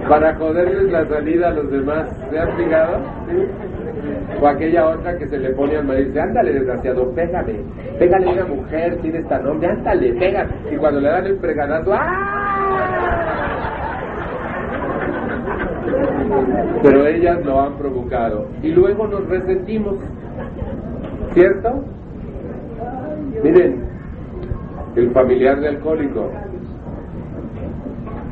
[0.10, 2.10] Para joderles la salida a los demás.
[2.30, 3.00] ¿Se han fijado?
[4.42, 7.56] O aquella otra que se le pone al marido y dice, ándale desgraciado, pégame,
[7.98, 10.52] pégale a una mujer, tiene esta nombre, ándale, pégame.
[10.70, 12.47] Y cuando le dan el fregadazo, ¡ah!
[16.84, 18.46] Pero ellas lo han provocado.
[18.62, 19.96] Y luego nos resentimos.
[21.34, 21.84] ¿Cierto?
[23.44, 23.84] Miren,
[24.96, 26.32] el familiar de alcohólico.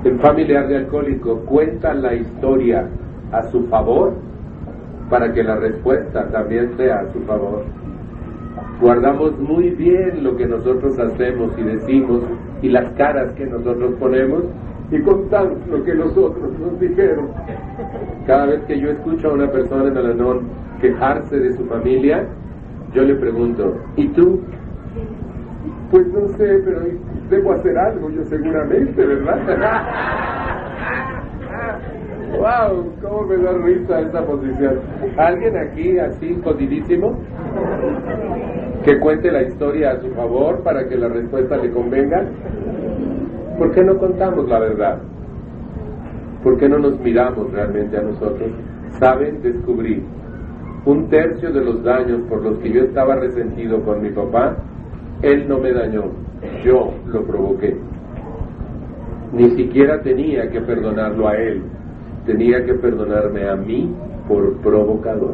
[0.04, 2.88] El familiar de alcohólico cuenta la historia
[3.32, 4.14] a su favor
[5.10, 7.64] para que la respuesta también sea a su favor.
[8.82, 12.22] Guardamos muy bien lo que nosotros hacemos y decimos
[12.62, 14.44] y las caras que nosotros ponemos
[14.92, 17.30] y contamos lo que nosotros nos dijeron.
[18.28, 20.48] Cada vez que yo escucho a una persona en Alanón
[20.82, 22.26] quejarse de su familia,
[22.94, 24.42] yo le pregunto, ¿y tú?
[25.92, 26.82] Pues no sé, pero
[27.30, 29.38] debo hacer algo, yo seguramente, ¿verdad?
[32.40, 32.92] ¡Wow!
[33.02, 34.80] ¿Cómo me da risa esa posición?
[35.18, 37.20] ¿Alguien aquí así jodidísimo?
[38.84, 42.26] Que cuente la historia a su favor para que la respuesta le convenga.
[43.58, 44.98] ¿Por qué no contamos la verdad?
[46.46, 48.52] ¿Por qué no nos miramos realmente a nosotros?
[49.00, 50.04] Saben descubrir
[50.86, 54.56] un tercio de los daños por los que yo estaba resentido con mi papá,
[55.24, 56.04] él no me dañó,
[56.64, 57.76] yo lo provoqué.
[59.34, 61.64] Ni siquiera tenía que perdonarlo a él,
[62.28, 63.92] tenía que perdonarme a mí
[64.28, 65.34] por provocador.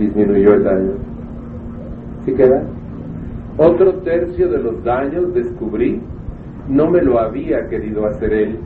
[0.00, 0.92] disminuyó el daño.
[2.24, 2.64] ¿Sí queda?
[3.56, 6.00] Otro tercio de los daños descubrí,
[6.68, 8.58] no me lo había querido hacer él.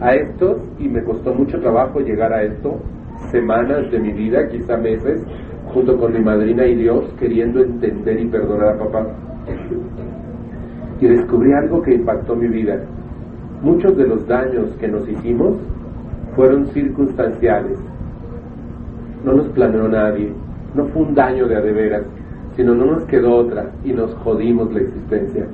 [0.00, 2.78] A estos, y me costó mucho trabajo llegar a esto,
[3.30, 5.22] semanas de mi vida, quizá meses,
[5.72, 9.06] junto con mi madrina y Dios, queriendo entender y perdonar a papá.
[11.00, 12.80] Y descubrí algo que impactó mi vida.
[13.62, 15.56] Muchos de los daños que nos hicimos
[16.34, 17.78] fueron circunstanciales.
[19.24, 20.32] No nos planeó nadie,
[20.74, 22.02] no fue un daño de a de veras,
[22.54, 25.46] sino no nos quedó otra y nos jodimos la existencia.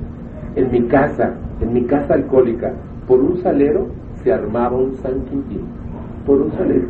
[0.55, 2.71] En mi casa, en mi casa alcohólica,
[3.07, 3.87] por un salero
[4.23, 5.23] se armaba un San
[6.25, 6.87] por un salero.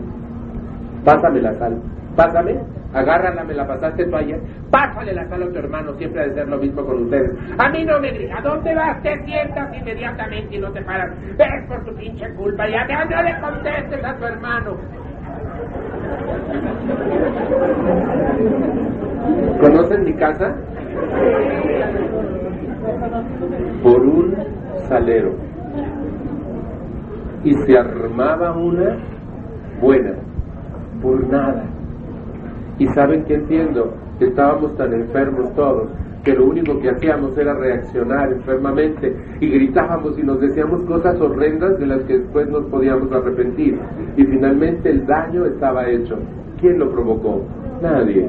[1.04, 1.78] Pásame la sal,
[2.15, 2.58] pásame,
[2.93, 4.39] agárrala, me la pasaste tú ayer,
[4.71, 7.32] pásale la sal a tu hermano, siempre ha de ser lo mismo con ustedes.
[7.58, 9.01] A mí no me grita, ¿a dónde vas?
[9.04, 11.12] Te sientas inmediatamente y no te paras.
[11.38, 14.78] Ves por tu pinche culpa, ya, ya no le contestes a tu hermano.
[19.60, 20.56] ¿Conocen mi casa?
[23.84, 24.54] Por un
[24.88, 25.34] salero.
[27.43, 28.98] Y se armaba una
[29.82, 30.13] buena
[31.02, 31.63] por nada.
[32.80, 35.89] Y saben que entiendo, estábamos tan enfermos todos,
[36.24, 41.78] que lo único que hacíamos era reaccionar enfermamente y gritábamos y nos decíamos cosas horrendas
[41.80, 43.80] de las que después nos podíamos arrepentir.
[44.17, 46.17] Y finalmente el daño estaba hecho.
[46.60, 47.43] ¿Quién lo provocó?
[47.82, 48.28] Nadie.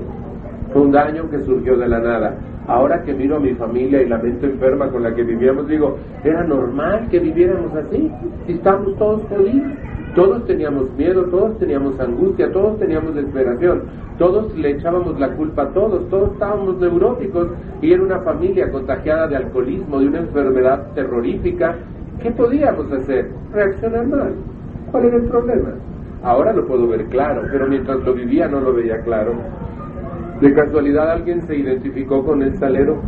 [0.72, 2.36] Fue un daño que surgió de la nada.
[2.68, 5.96] Ahora que miro a mi familia y la mente enferma con la que vivíamos, digo,
[6.24, 8.10] era normal que viviéramos así,
[8.48, 9.72] estamos todos jodidos.
[10.16, 13.82] Todos teníamos miedo, todos teníamos angustia, todos teníamos desesperación,
[14.16, 17.48] todos le echábamos la culpa a todos, todos estábamos neuróticos
[17.82, 21.76] y era una familia contagiada de alcoholismo, de una enfermedad terrorífica.
[22.22, 23.28] ¿Qué podíamos hacer?
[23.52, 24.32] Reaccionar mal.
[24.90, 25.68] ¿Cuál era el problema?
[26.22, 29.34] Ahora lo puedo ver claro, pero mientras lo vivía no lo veía claro.
[30.40, 33.00] ¿De casualidad alguien se identificó con el salero?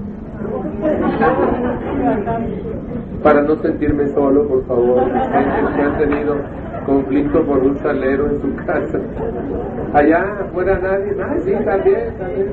[3.23, 6.37] Para no sentirme solo, por favor, que han tenido
[6.87, 8.99] conflicto por un salero en su casa.
[9.93, 12.49] Allá afuera nadie, ah, sí, también, también.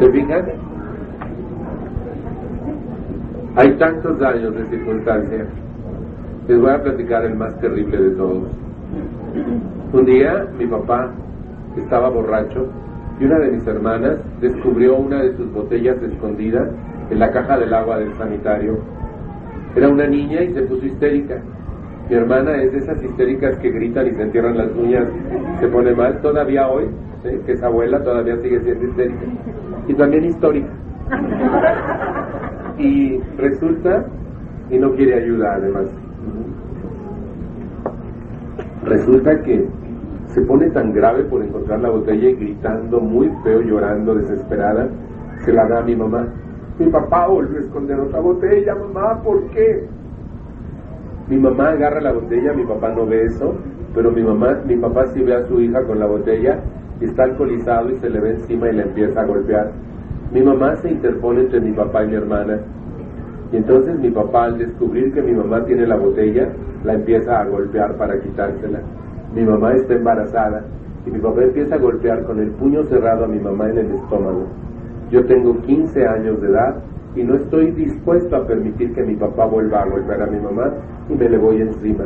[0.00, 0.44] ¿Se fijan?
[3.56, 5.46] Hay tantos daños de circunstancia.
[6.48, 8.48] Les voy a platicar el más terrible de todos.
[9.92, 11.12] Un día mi papá
[11.76, 12.68] estaba borracho
[13.18, 16.68] y una de mis hermanas descubrió una de sus botellas escondidas
[17.10, 18.78] en la caja del agua del sanitario.
[19.76, 21.40] Era una niña y se puso histérica.
[22.08, 25.08] Mi hermana es de esas histéricas que gritan y se entierran las uñas,
[25.60, 26.84] se pone mal, todavía hoy,
[27.46, 29.24] que es abuela, todavía sigue siendo histérica.
[29.88, 30.68] Y también histórica.
[32.78, 34.04] Y resulta,
[34.70, 35.86] y no quiere ayuda además,
[38.84, 39.66] resulta que
[40.34, 44.88] se pone tan grave por encontrar la botella y gritando muy feo, llorando, desesperada,
[45.44, 46.26] se la da a mi mamá.
[46.78, 49.86] Mi papá volvió a esconder otra botella, mamá, ¿por qué?
[51.28, 53.54] Mi mamá agarra la botella, mi papá no ve eso,
[53.94, 56.60] pero mi mamá, mi papá sí ve a su hija con la botella
[57.04, 59.72] está alcoholizado y se le ve encima y le empieza a golpear.
[60.32, 62.60] Mi mamá se interpone entre mi papá y mi hermana.
[63.52, 66.48] Y entonces mi papá al descubrir que mi mamá tiene la botella,
[66.82, 68.80] la empieza a golpear para quitársela.
[69.34, 70.62] Mi mamá está embarazada
[71.06, 73.90] y mi papá empieza a golpear con el puño cerrado a mi mamá en el
[73.92, 74.46] estómago.
[75.10, 76.76] Yo tengo 15 años de edad
[77.16, 80.72] y no estoy dispuesto a permitir que mi papá vuelva a golpear a mi mamá
[81.08, 82.04] y me le voy encima.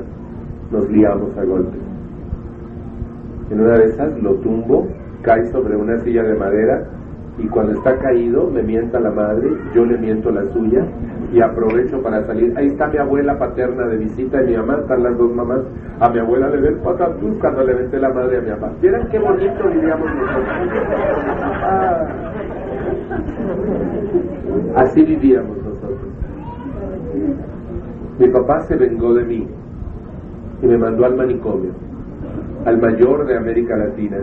[0.70, 1.80] Nos liamos a golpes.
[3.50, 4.86] En una de esas lo tumbo,
[5.22, 6.86] cae sobre una silla de madera
[7.38, 10.84] y cuando está caído me mienta la madre, yo le miento la suya
[11.32, 12.52] y aprovecho para salir.
[12.56, 15.60] Ahí está mi abuela paterna de visita y mi mamá, están las dos mamás.
[16.00, 18.72] A mi abuela le ven patatús cuando le vente la madre a mi papá.
[18.80, 20.48] ¿Vieran qué bonito vivíamos nosotros?
[24.74, 26.08] Así vivíamos nosotros.
[28.18, 29.46] Mi papá se vengó de mí
[30.60, 31.70] y me mandó al manicomio,
[32.64, 34.18] al mayor de América Latina.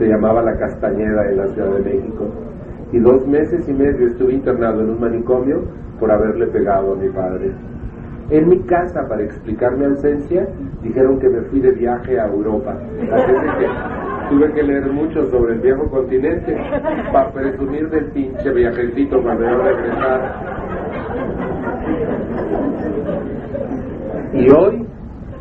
[0.00, 2.26] Se llamaba La Castañeda en la Ciudad de México.
[2.90, 5.60] Y dos meses y medio estuve internado en un manicomio
[6.00, 7.52] por haberle pegado a mi padre.
[8.30, 10.48] En mi casa, para explicar mi ausencia,
[10.82, 12.78] dijeron que me fui de viaje a Europa.
[13.12, 13.66] Así que
[14.30, 16.56] tuve que leer mucho sobre el viejo continente
[17.12, 20.34] para presumir del pinche viajecito cuando yo regresar.
[24.32, 24.86] Y hoy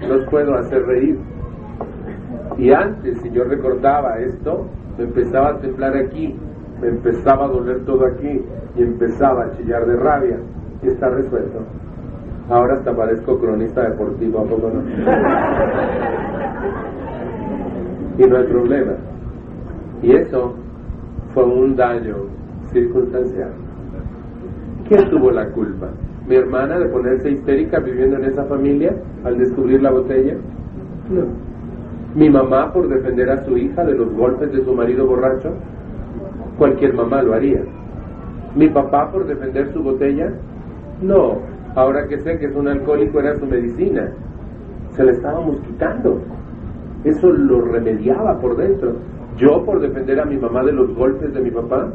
[0.06, 1.29] los puedo hacer reír.
[2.60, 4.66] Y antes, si yo recordaba esto,
[4.98, 6.36] me empezaba a temblar aquí,
[6.82, 8.42] me empezaba a doler todo aquí
[8.76, 10.38] y empezaba a chillar de rabia.
[10.84, 11.60] Y está resuelto.
[12.50, 14.82] Ahora hasta parezco cronista deportivo, ¿a poco no?
[18.18, 18.94] y no hay problema.
[20.02, 20.54] Y eso
[21.34, 22.16] fue un daño
[22.74, 23.52] circunstancial.
[24.90, 25.88] ¿Quién tuvo la culpa?
[26.28, 28.94] ¿Mi hermana de ponerse histérica viviendo en esa familia
[29.24, 30.36] al descubrir la botella?
[31.10, 31.49] No.
[32.16, 35.54] ¿Mi mamá por defender a su hija de los golpes de su marido borracho?
[36.58, 37.62] Cualquier mamá lo haría.
[38.56, 40.32] ¿Mi papá por defender su botella?
[41.02, 41.38] No.
[41.76, 44.10] Ahora que sé que es un alcohólico era su medicina.
[44.92, 46.20] Se la estábamos quitando.
[47.04, 48.94] Eso lo remediaba por dentro.
[49.38, 51.90] ¿Yo por defender a mi mamá de los golpes de mi papá?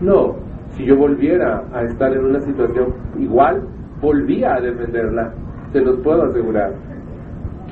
[0.00, 0.36] No.
[0.70, 3.62] Si yo volviera a estar en una situación igual,
[4.00, 5.32] volvía a defenderla.
[5.72, 6.74] Se los puedo asegurar.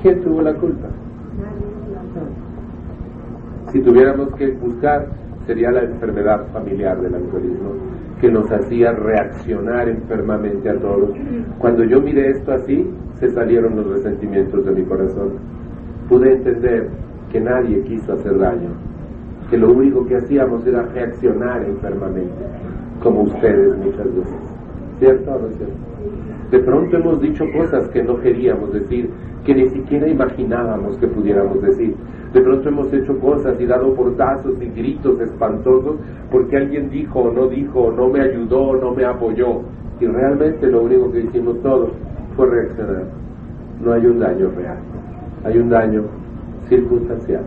[0.02, 0.88] ¿Quién tuvo la culpa?
[3.72, 5.06] Si tuviéramos que buscar,
[5.46, 7.72] sería la enfermedad familiar del alcoholismo,
[8.20, 11.10] que nos hacía reaccionar enfermamente a todos.
[11.58, 12.88] Cuando yo miré esto así,
[13.20, 15.32] se salieron los resentimientos de mi corazón.
[16.08, 16.88] Pude entender
[17.30, 18.70] que nadie quiso hacer daño,
[19.50, 22.44] que lo único que hacíamos era reaccionar enfermamente,
[23.02, 24.40] como ustedes muchas veces.
[24.98, 25.95] ¿Cierto o no cierto?
[26.50, 29.10] De pronto hemos dicho cosas que no queríamos decir,
[29.44, 31.94] que ni siquiera imaginábamos que pudiéramos decir.
[32.32, 35.96] De pronto hemos hecho cosas y dado portazos y gritos espantosos
[36.30, 39.62] porque alguien dijo o no dijo, o no me ayudó o no me apoyó.
[40.00, 41.90] Y realmente lo único que hicimos todos
[42.36, 43.04] fue reaccionar.
[43.84, 44.78] No hay un daño real,
[45.44, 46.02] hay un daño
[46.68, 47.42] circunstancial.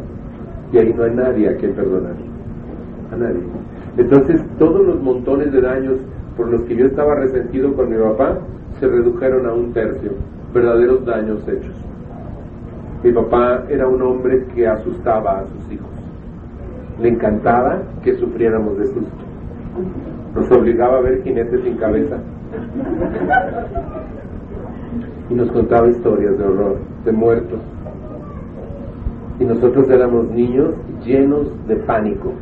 [0.74, 2.16] Y ahí no hay nadie a quien perdonar.
[3.14, 3.42] A nadie.
[3.98, 6.00] Entonces todos los montones de daños
[6.36, 8.40] por los que yo estaba resentido con mi papá
[8.80, 10.12] se redujeron a un tercio,
[10.54, 11.76] verdaderos daños hechos.
[13.04, 15.90] Mi papá era un hombre que asustaba a sus hijos.
[17.02, 19.24] Le encantaba que sufriéramos de susto.
[20.36, 22.18] Nos obligaba a ver jinetes sin cabeza.
[25.30, 27.60] Y nos contaba historias de horror, de muertos.
[29.40, 30.74] Y nosotros éramos niños
[31.06, 32.34] llenos de pánico.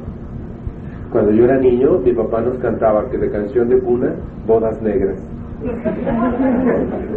[1.12, 4.14] Cuando yo era niño, mi papá nos cantaba que de canción de cuna,
[4.48, 5.20] bodas negras.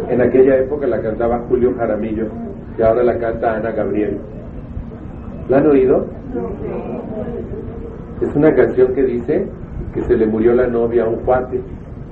[0.09, 2.25] En aquella época la cantaba Julio Jaramillo
[2.77, 4.17] y ahora la canta Ana Gabriel.
[5.47, 6.07] ¿La han oído?
[8.21, 9.47] Es una canción que dice
[9.93, 11.61] que se le murió la novia a un cuate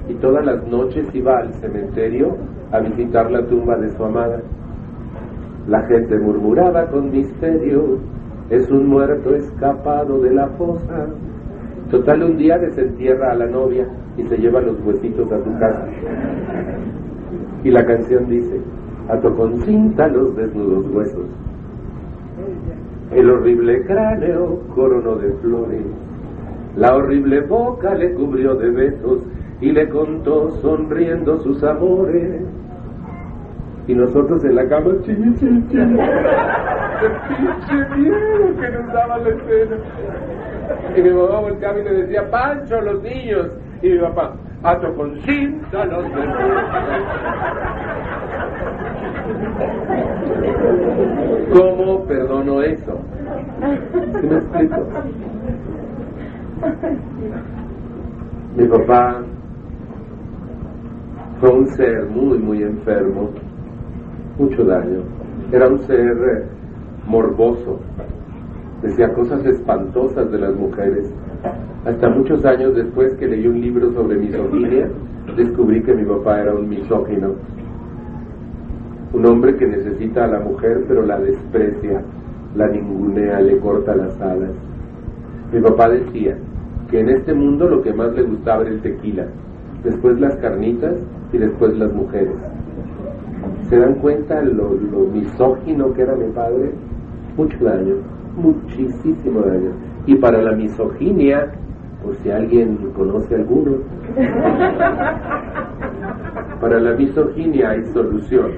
[0.08, 2.36] y todas las noches iba al cementerio
[2.72, 4.40] a visitar la tumba de su amada.
[5.68, 7.98] La gente murmuraba con misterio,
[8.50, 11.08] es un muerto escapado de la fosa.
[11.90, 13.88] Total, un día desentierra a la novia
[14.20, 15.88] y se lleva los huesitos a su casa.
[17.64, 18.60] Y la canción dice,
[19.08, 21.26] ató con cinta los desnudos huesos.
[23.12, 25.86] El horrible cráneo coronó de flores,
[26.76, 29.24] la horrible boca le cubrió de besos
[29.60, 32.42] y le contó sonriendo sus amores.
[33.88, 35.98] Y nosotros en la cama, chin, chin, chin,
[37.28, 39.78] pinche miedo que nos daba la escena.
[40.96, 43.48] Y mi mamá volteaba y le decía, Pancho, los niños.
[43.82, 46.04] Y mi papá, ato con cinta los
[51.54, 53.00] ¿Cómo perdono eso?
[54.20, 54.88] ¿Sí me explico?
[58.58, 59.24] Mi papá
[61.40, 63.30] fue un ser muy, muy enfermo,
[64.38, 65.04] mucho daño.
[65.54, 66.46] Era un ser eh,
[67.08, 67.80] morboso,
[68.82, 71.10] decía cosas espantosas de las mujeres.
[71.86, 74.90] Hasta muchos años después que leí un libro sobre misoginia,
[75.36, 77.30] descubrí que mi papá era un misógino.
[79.14, 82.02] Un hombre que necesita a la mujer pero la desprecia,
[82.56, 84.52] la ningunea, le corta las alas.
[85.54, 86.38] Mi papá decía
[86.92, 89.26] que en este mundo lo que más le gustaba era el tequila,
[89.84, 90.96] después las carnitas
[91.32, 92.36] y después las mujeres.
[93.70, 96.72] ¿Se dan cuenta lo, lo misógino que era mi padre?
[97.38, 97.96] Mucho daño
[98.40, 99.72] muchísimo daño.
[100.10, 101.52] Y para la misoginia,
[102.04, 103.78] por si alguien conoce alguno,
[106.60, 108.50] para la misoginia hay solución.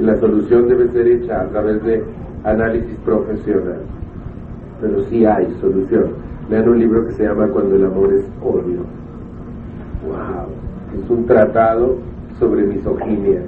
[0.00, 2.02] Y la solución debe ser hecha a través de
[2.42, 3.82] análisis profesional.
[4.80, 6.06] Pero sí hay solución.
[6.50, 8.80] Lean un libro que se llama Cuando el amor es odio.
[10.08, 11.00] ¡Wow!
[11.04, 11.98] Es un tratado
[12.40, 13.42] sobre misoginia,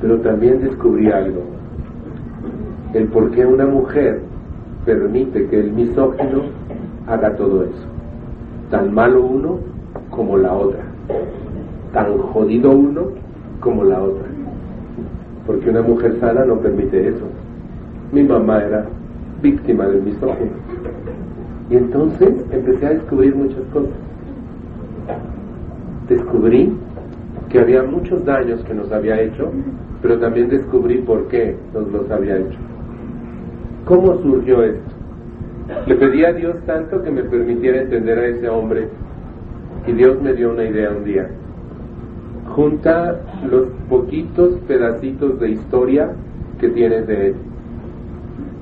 [0.00, 1.42] pero también descubrí algo,
[2.92, 4.20] el por qué una mujer
[4.84, 6.42] permite que el misógino
[7.06, 7.86] haga todo eso.
[8.70, 9.58] Tan malo uno
[10.10, 10.82] como la otra.
[11.92, 13.02] Tan jodido uno
[13.60, 14.26] como la otra.
[15.46, 17.26] Porque una mujer sana no permite eso.
[18.12, 18.86] Mi mamá era
[19.42, 20.52] víctima del misógino.
[21.70, 23.92] Y entonces empecé a descubrir muchas cosas.
[26.08, 26.72] Descubrí
[27.48, 29.50] que había muchos daños que nos había hecho,
[30.02, 32.58] pero también descubrí por qué nos los había hecho.
[33.84, 34.80] ¿Cómo surgió esto?
[35.86, 38.88] Le pedí a Dios tanto que me permitiera entender a ese hombre
[39.86, 41.28] y Dios me dio una idea un día.
[42.54, 43.20] Junta
[43.50, 46.12] los poquitos pedacitos de historia
[46.58, 47.34] que tienes de él.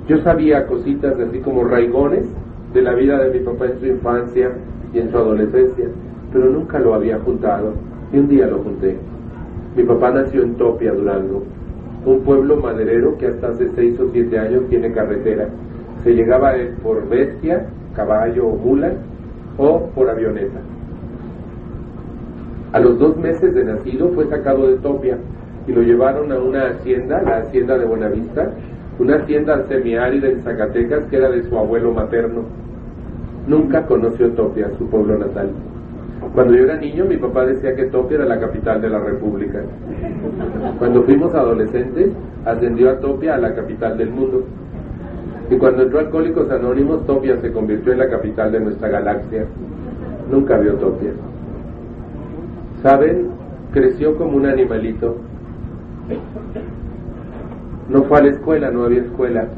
[0.08, 2.26] Yo sabía cositas así como raigones
[2.74, 4.50] de la vida de mi papá en su infancia
[4.92, 5.86] y en su adolescencia,
[6.32, 7.74] pero nunca lo había juntado
[8.12, 8.96] y un día lo junté.
[9.76, 11.44] Mi papá nació en Topia, Durango,
[12.04, 15.48] un pueblo maderero que hasta hace seis o siete años tiene carretera.
[16.02, 18.92] Se llegaba a él por bestia, caballo o mula
[19.58, 20.60] o por avioneta.
[22.72, 25.18] A los dos meses de nacido fue sacado de Topia
[25.66, 28.50] y lo llevaron a una hacienda, la hacienda de Buenavista,
[28.98, 32.42] una hacienda semiárida en Zacatecas que era de su abuelo materno.
[33.46, 35.50] Nunca conoció Topia, su pueblo natal.
[36.34, 39.60] Cuando yo era niño, mi papá decía que Topia era la capital de la República.
[40.78, 42.10] Cuando fuimos adolescentes,
[42.46, 44.42] ascendió a Topia a la capital del mundo.
[45.50, 49.44] Y cuando entró Alcohólicos Anónimos, Topia se convirtió en la capital de nuestra galaxia.
[50.30, 51.10] Nunca vio Topia.
[52.82, 53.28] ¿Saben?
[53.72, 55.16] Creció como un animalito.
[57.90, 59.48] No fue a la escuela, no había escuela.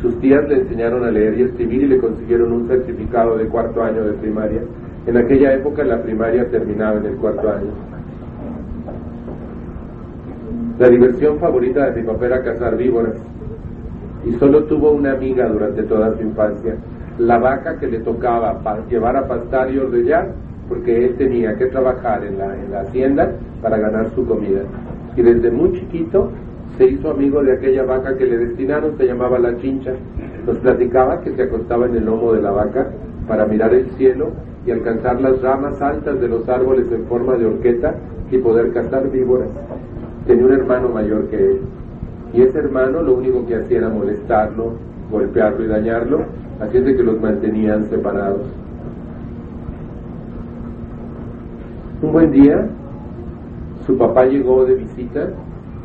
[0.00, 3.82] Sus tías le enseñaron a leer y escribir y le consiguieron un certificado de cuarto
[3.82, 4.62] año de primaria.
[5.06, 7.70] En aquella época la primaria terminaba en el cuarto año.
[10.78, 13.14] La diversión favorita de mi papá era cazar víboras
[14.24, 16.74] y solo tuvo una amiga durante toda su infancia,
[17.18, 20.28] la vaca que le tocaba llevar a pastar y ordeñar
[20.68, 23.32] porque él tenía que trabajar en la, en la hacienda
[23.62, 24.60] para ganar su comida.
[25.16, 26.30] Y desde muy chiquito
[26.78, 29.92] se hizo amigo de aquella vaca que le destinaron, se llamaba la chincha.
[30.46, 32.86] Nos platicaba que se acostaba en el lomo de la vaca
[33.26, 34.30] para mirar el cielo
[34.66, 37.94] y alcanzar las ramas altas de los árboles en forma de horqueta
[38.30, 39.48] y poder cazar víboras.
[40.26, 41.60] Tenía un hermano mayor que él.
[42.32, 44.74] Y ese hermano lo único que hacía era molestarlo,
[45.10, 46.20] golpearlo y dañarlo,
[46.60, 48.42] así es de que los mantenían separados.
[52.02, 52.68] Un buen día,
[53.86, 55.28] su papá llegó de visita,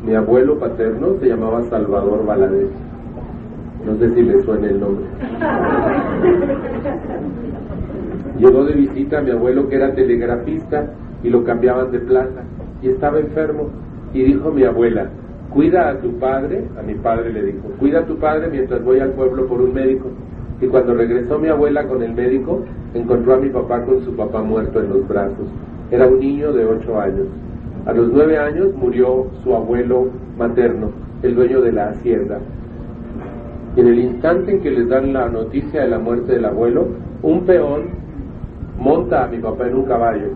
[0.04, 2.70] mi abuelo paterno se llamaba Salvador Valadez.
[3.84, 5.06] No sé si le suena el nombre.
[8.38, 12.42] Llegó de visita a mi abuelo que era telegrafista y lo cambiaban de plaza
[12.82, 13.70] y estaba enfermo
[14.12, 15.08] y dijo mi abuela,
[15.50, 19.00] cuida a tu padre, a mi padre le dijo, cuida a tu padre mientras voy
[19.00, 20.08] al pueblo por un médico.
[20.60, 22.62] Y cuando regresó mi abuela con el médico,
[22.94, 25.46] encontró a mi papá con su papá muerto en los brazos.
[25.90, 27.26] Era un niño de ocho años.
[27.86, 30.08] A los nueve años murió su abuelo
[30.38, 30.90] materno,
[31.22, 32.38] el dueño de la hacienda.
[33.76, 36.88] En el instante en que les dan la noticia de la muerte del abuelo,
[37.22, 38.05] un peón
[38.78, 40.28] monta a mi papá en un caballo.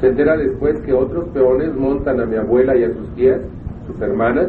[0.00, 3.40] Se entera después que otros peones montan a mi abuela y a sus tías,
[3.86, 4.48] sus hermanas,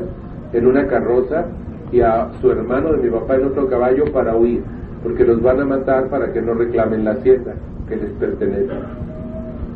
[0.53, 1.45] en una carroza
[1.91, 4.63] y a su hermano de mi papá en otro caballo para huir,
[5.03, 7.53] porque los van a matar para que no reclamen la hacienda
[7.87, 8.73] que les pertenece.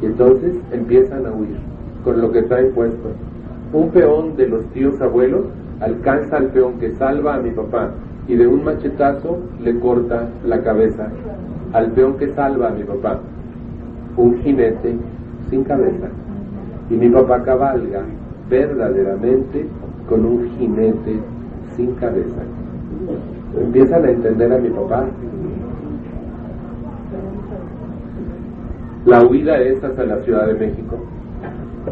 [0.01, 1.57] Y entonces empiezan a huir
[2.03, 3.09] con lo que traen puesto.
[3.73, 5.45] Un peón de los tíos abuelos
[5.81, 7.91] alcanza al peón que salva a mi papá
[8.27, 11.09] y de un machetazo le corta la cabeza
[11.73, 13.19] al peón que salva a mi papá
[14.17, 14.95] un jinete
[15.49, 16.07] sin cabeza.
[16.89, 18.03] Y mi papá cabalga
[18.49, 19.65] verdaderamente
[20.07, 21.19] con un jinete
[21.75, 22.41] sin cabeza.
[23.59, 25.05] Empiezan a entender a mi papá.
[29.05, 30.97] La huida es hasta la Ciudad de México.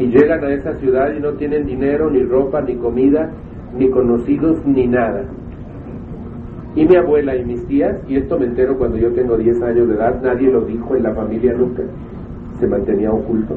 [0.00, 3.30] Y llegan a esa ciudad y no tienen dinero, ni ropa, ni comida,
[3.78, 5.22] ni conocidos, ni nada.
[6.74, 9.88] Y mi abuela y mis tías, y esto me entero cuando yo tengo 10 años
[9.88, 11.84] de edad, nadie lo dijo en la familia nunca
[12.58, 13.56] se mantenía oculto.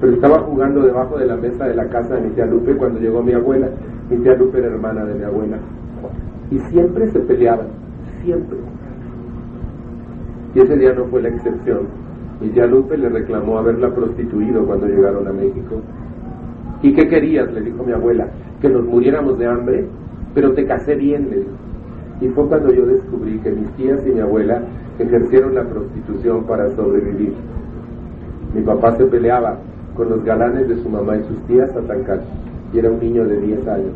[0.00, 3.00] Pero estaba jugando debajo de la mesa de la casa de mi tía Lupe cuando
[3.00, 3.68] llegó mi abuela.
[4.08, 5.58] Mi tía Lupe era hermana de mi abuela.
[6.50, 7.66] Y siempre se peleaban,
[8.22, 8.58] siempre.
[10.54, 11.86] Y ese día no fue la excepción.
[12.40, 15.80] Mi tía Lupe le reclamó haberla prostituido cuando llegaron a México.
[16.82, 17.52] ¿Y qué querías?
[17.52, 18.26] le dijo mi abuela.
[18.60, 19.86] Que nos muriéramos de hambre,
[20.34, 21.50] pero te casé bien, le dijo.
[22.22, 24.62] Y fue cuando yo descubrí que mis tías y mi abuela
[25.02, 27.34] ejercieron la prostitución para sobrevivir.
[28.54, 29.58] Mi papá se peleaba
[29.94, 32.20] con los galanes de su mamá y sus tías a Tancán.
[32.72, 33.92] Y era un niño de 10 años.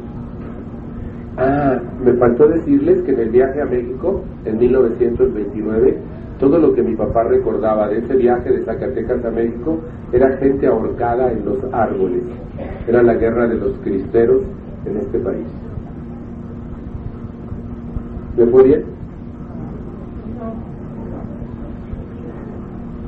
[1.36, 5.98] Ah, me faltó decirles que en el viaje a México, en 1929,
[6.38, 9.78] todo lo que mi papá recordaba de ese viaje de Zacatecas a México
[10.12, 12.22] era gente ahorcada en los árboles.
[12.86, 14.42] Era la guerra de los cristeros
[14.86, 15.46] en este país.
[18.36, 18.93] ¿Me fue bien?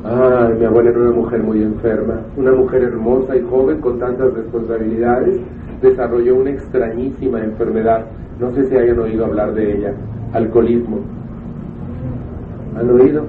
[0.09, 4.33] Ah, mi abuela era una mujer muy enferma, una mujer hermosa y joven con tantas
[4.35, 5.41] responsabilidades,
[5.83, 8.05] desarrolló una extrañísima enfermedad,
[8.39, 9.95] no sé si hayan oído hablar de ella,
[10.33, 10.99] alcoholismo.
[12.79, 13.25] ¿Han oído?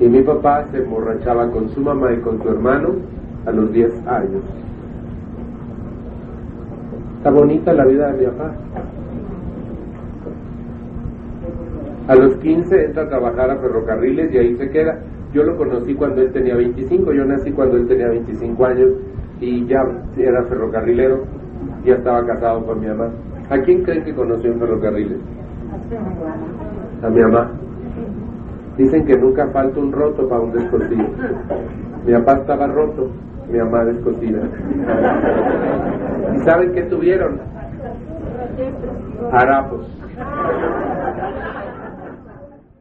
[0.00, 2.94] Y mi papá se emborrachaba con su mamá y con su hermano
[3.44, 4.42] a los 10 años.
[7.18, 8.52] Está bonita la vida de mi papá.
[12.08, 14.98] A los 15 entra a trabajar a ferrocarriles y ahí se queda.
[15.32, 18.90] Yo lo conocí cuando él tenía 25, yo nací cuando él tenía 25 años
[19.40, 19.82] y ya
[20.16, 21.24] era ferrocarrilero,
[21.84, 23.10] ya estaba casado con mi mamá.
[23.50, 25.18] ¿A quién creen que conoció en ferrocarriles?
[27.02, 27.50] A mi mamá.
[28.78, 31.04] Dicen que nunca falta un roto para un descosido.
[32.06, 33.10] Mi papá estaba roto,
[33.50, 34.42] mi mamá descosida.
[36.34, 37.40] ¿Y saben qué tuvieron?
[39.32, 39.86] Harapos.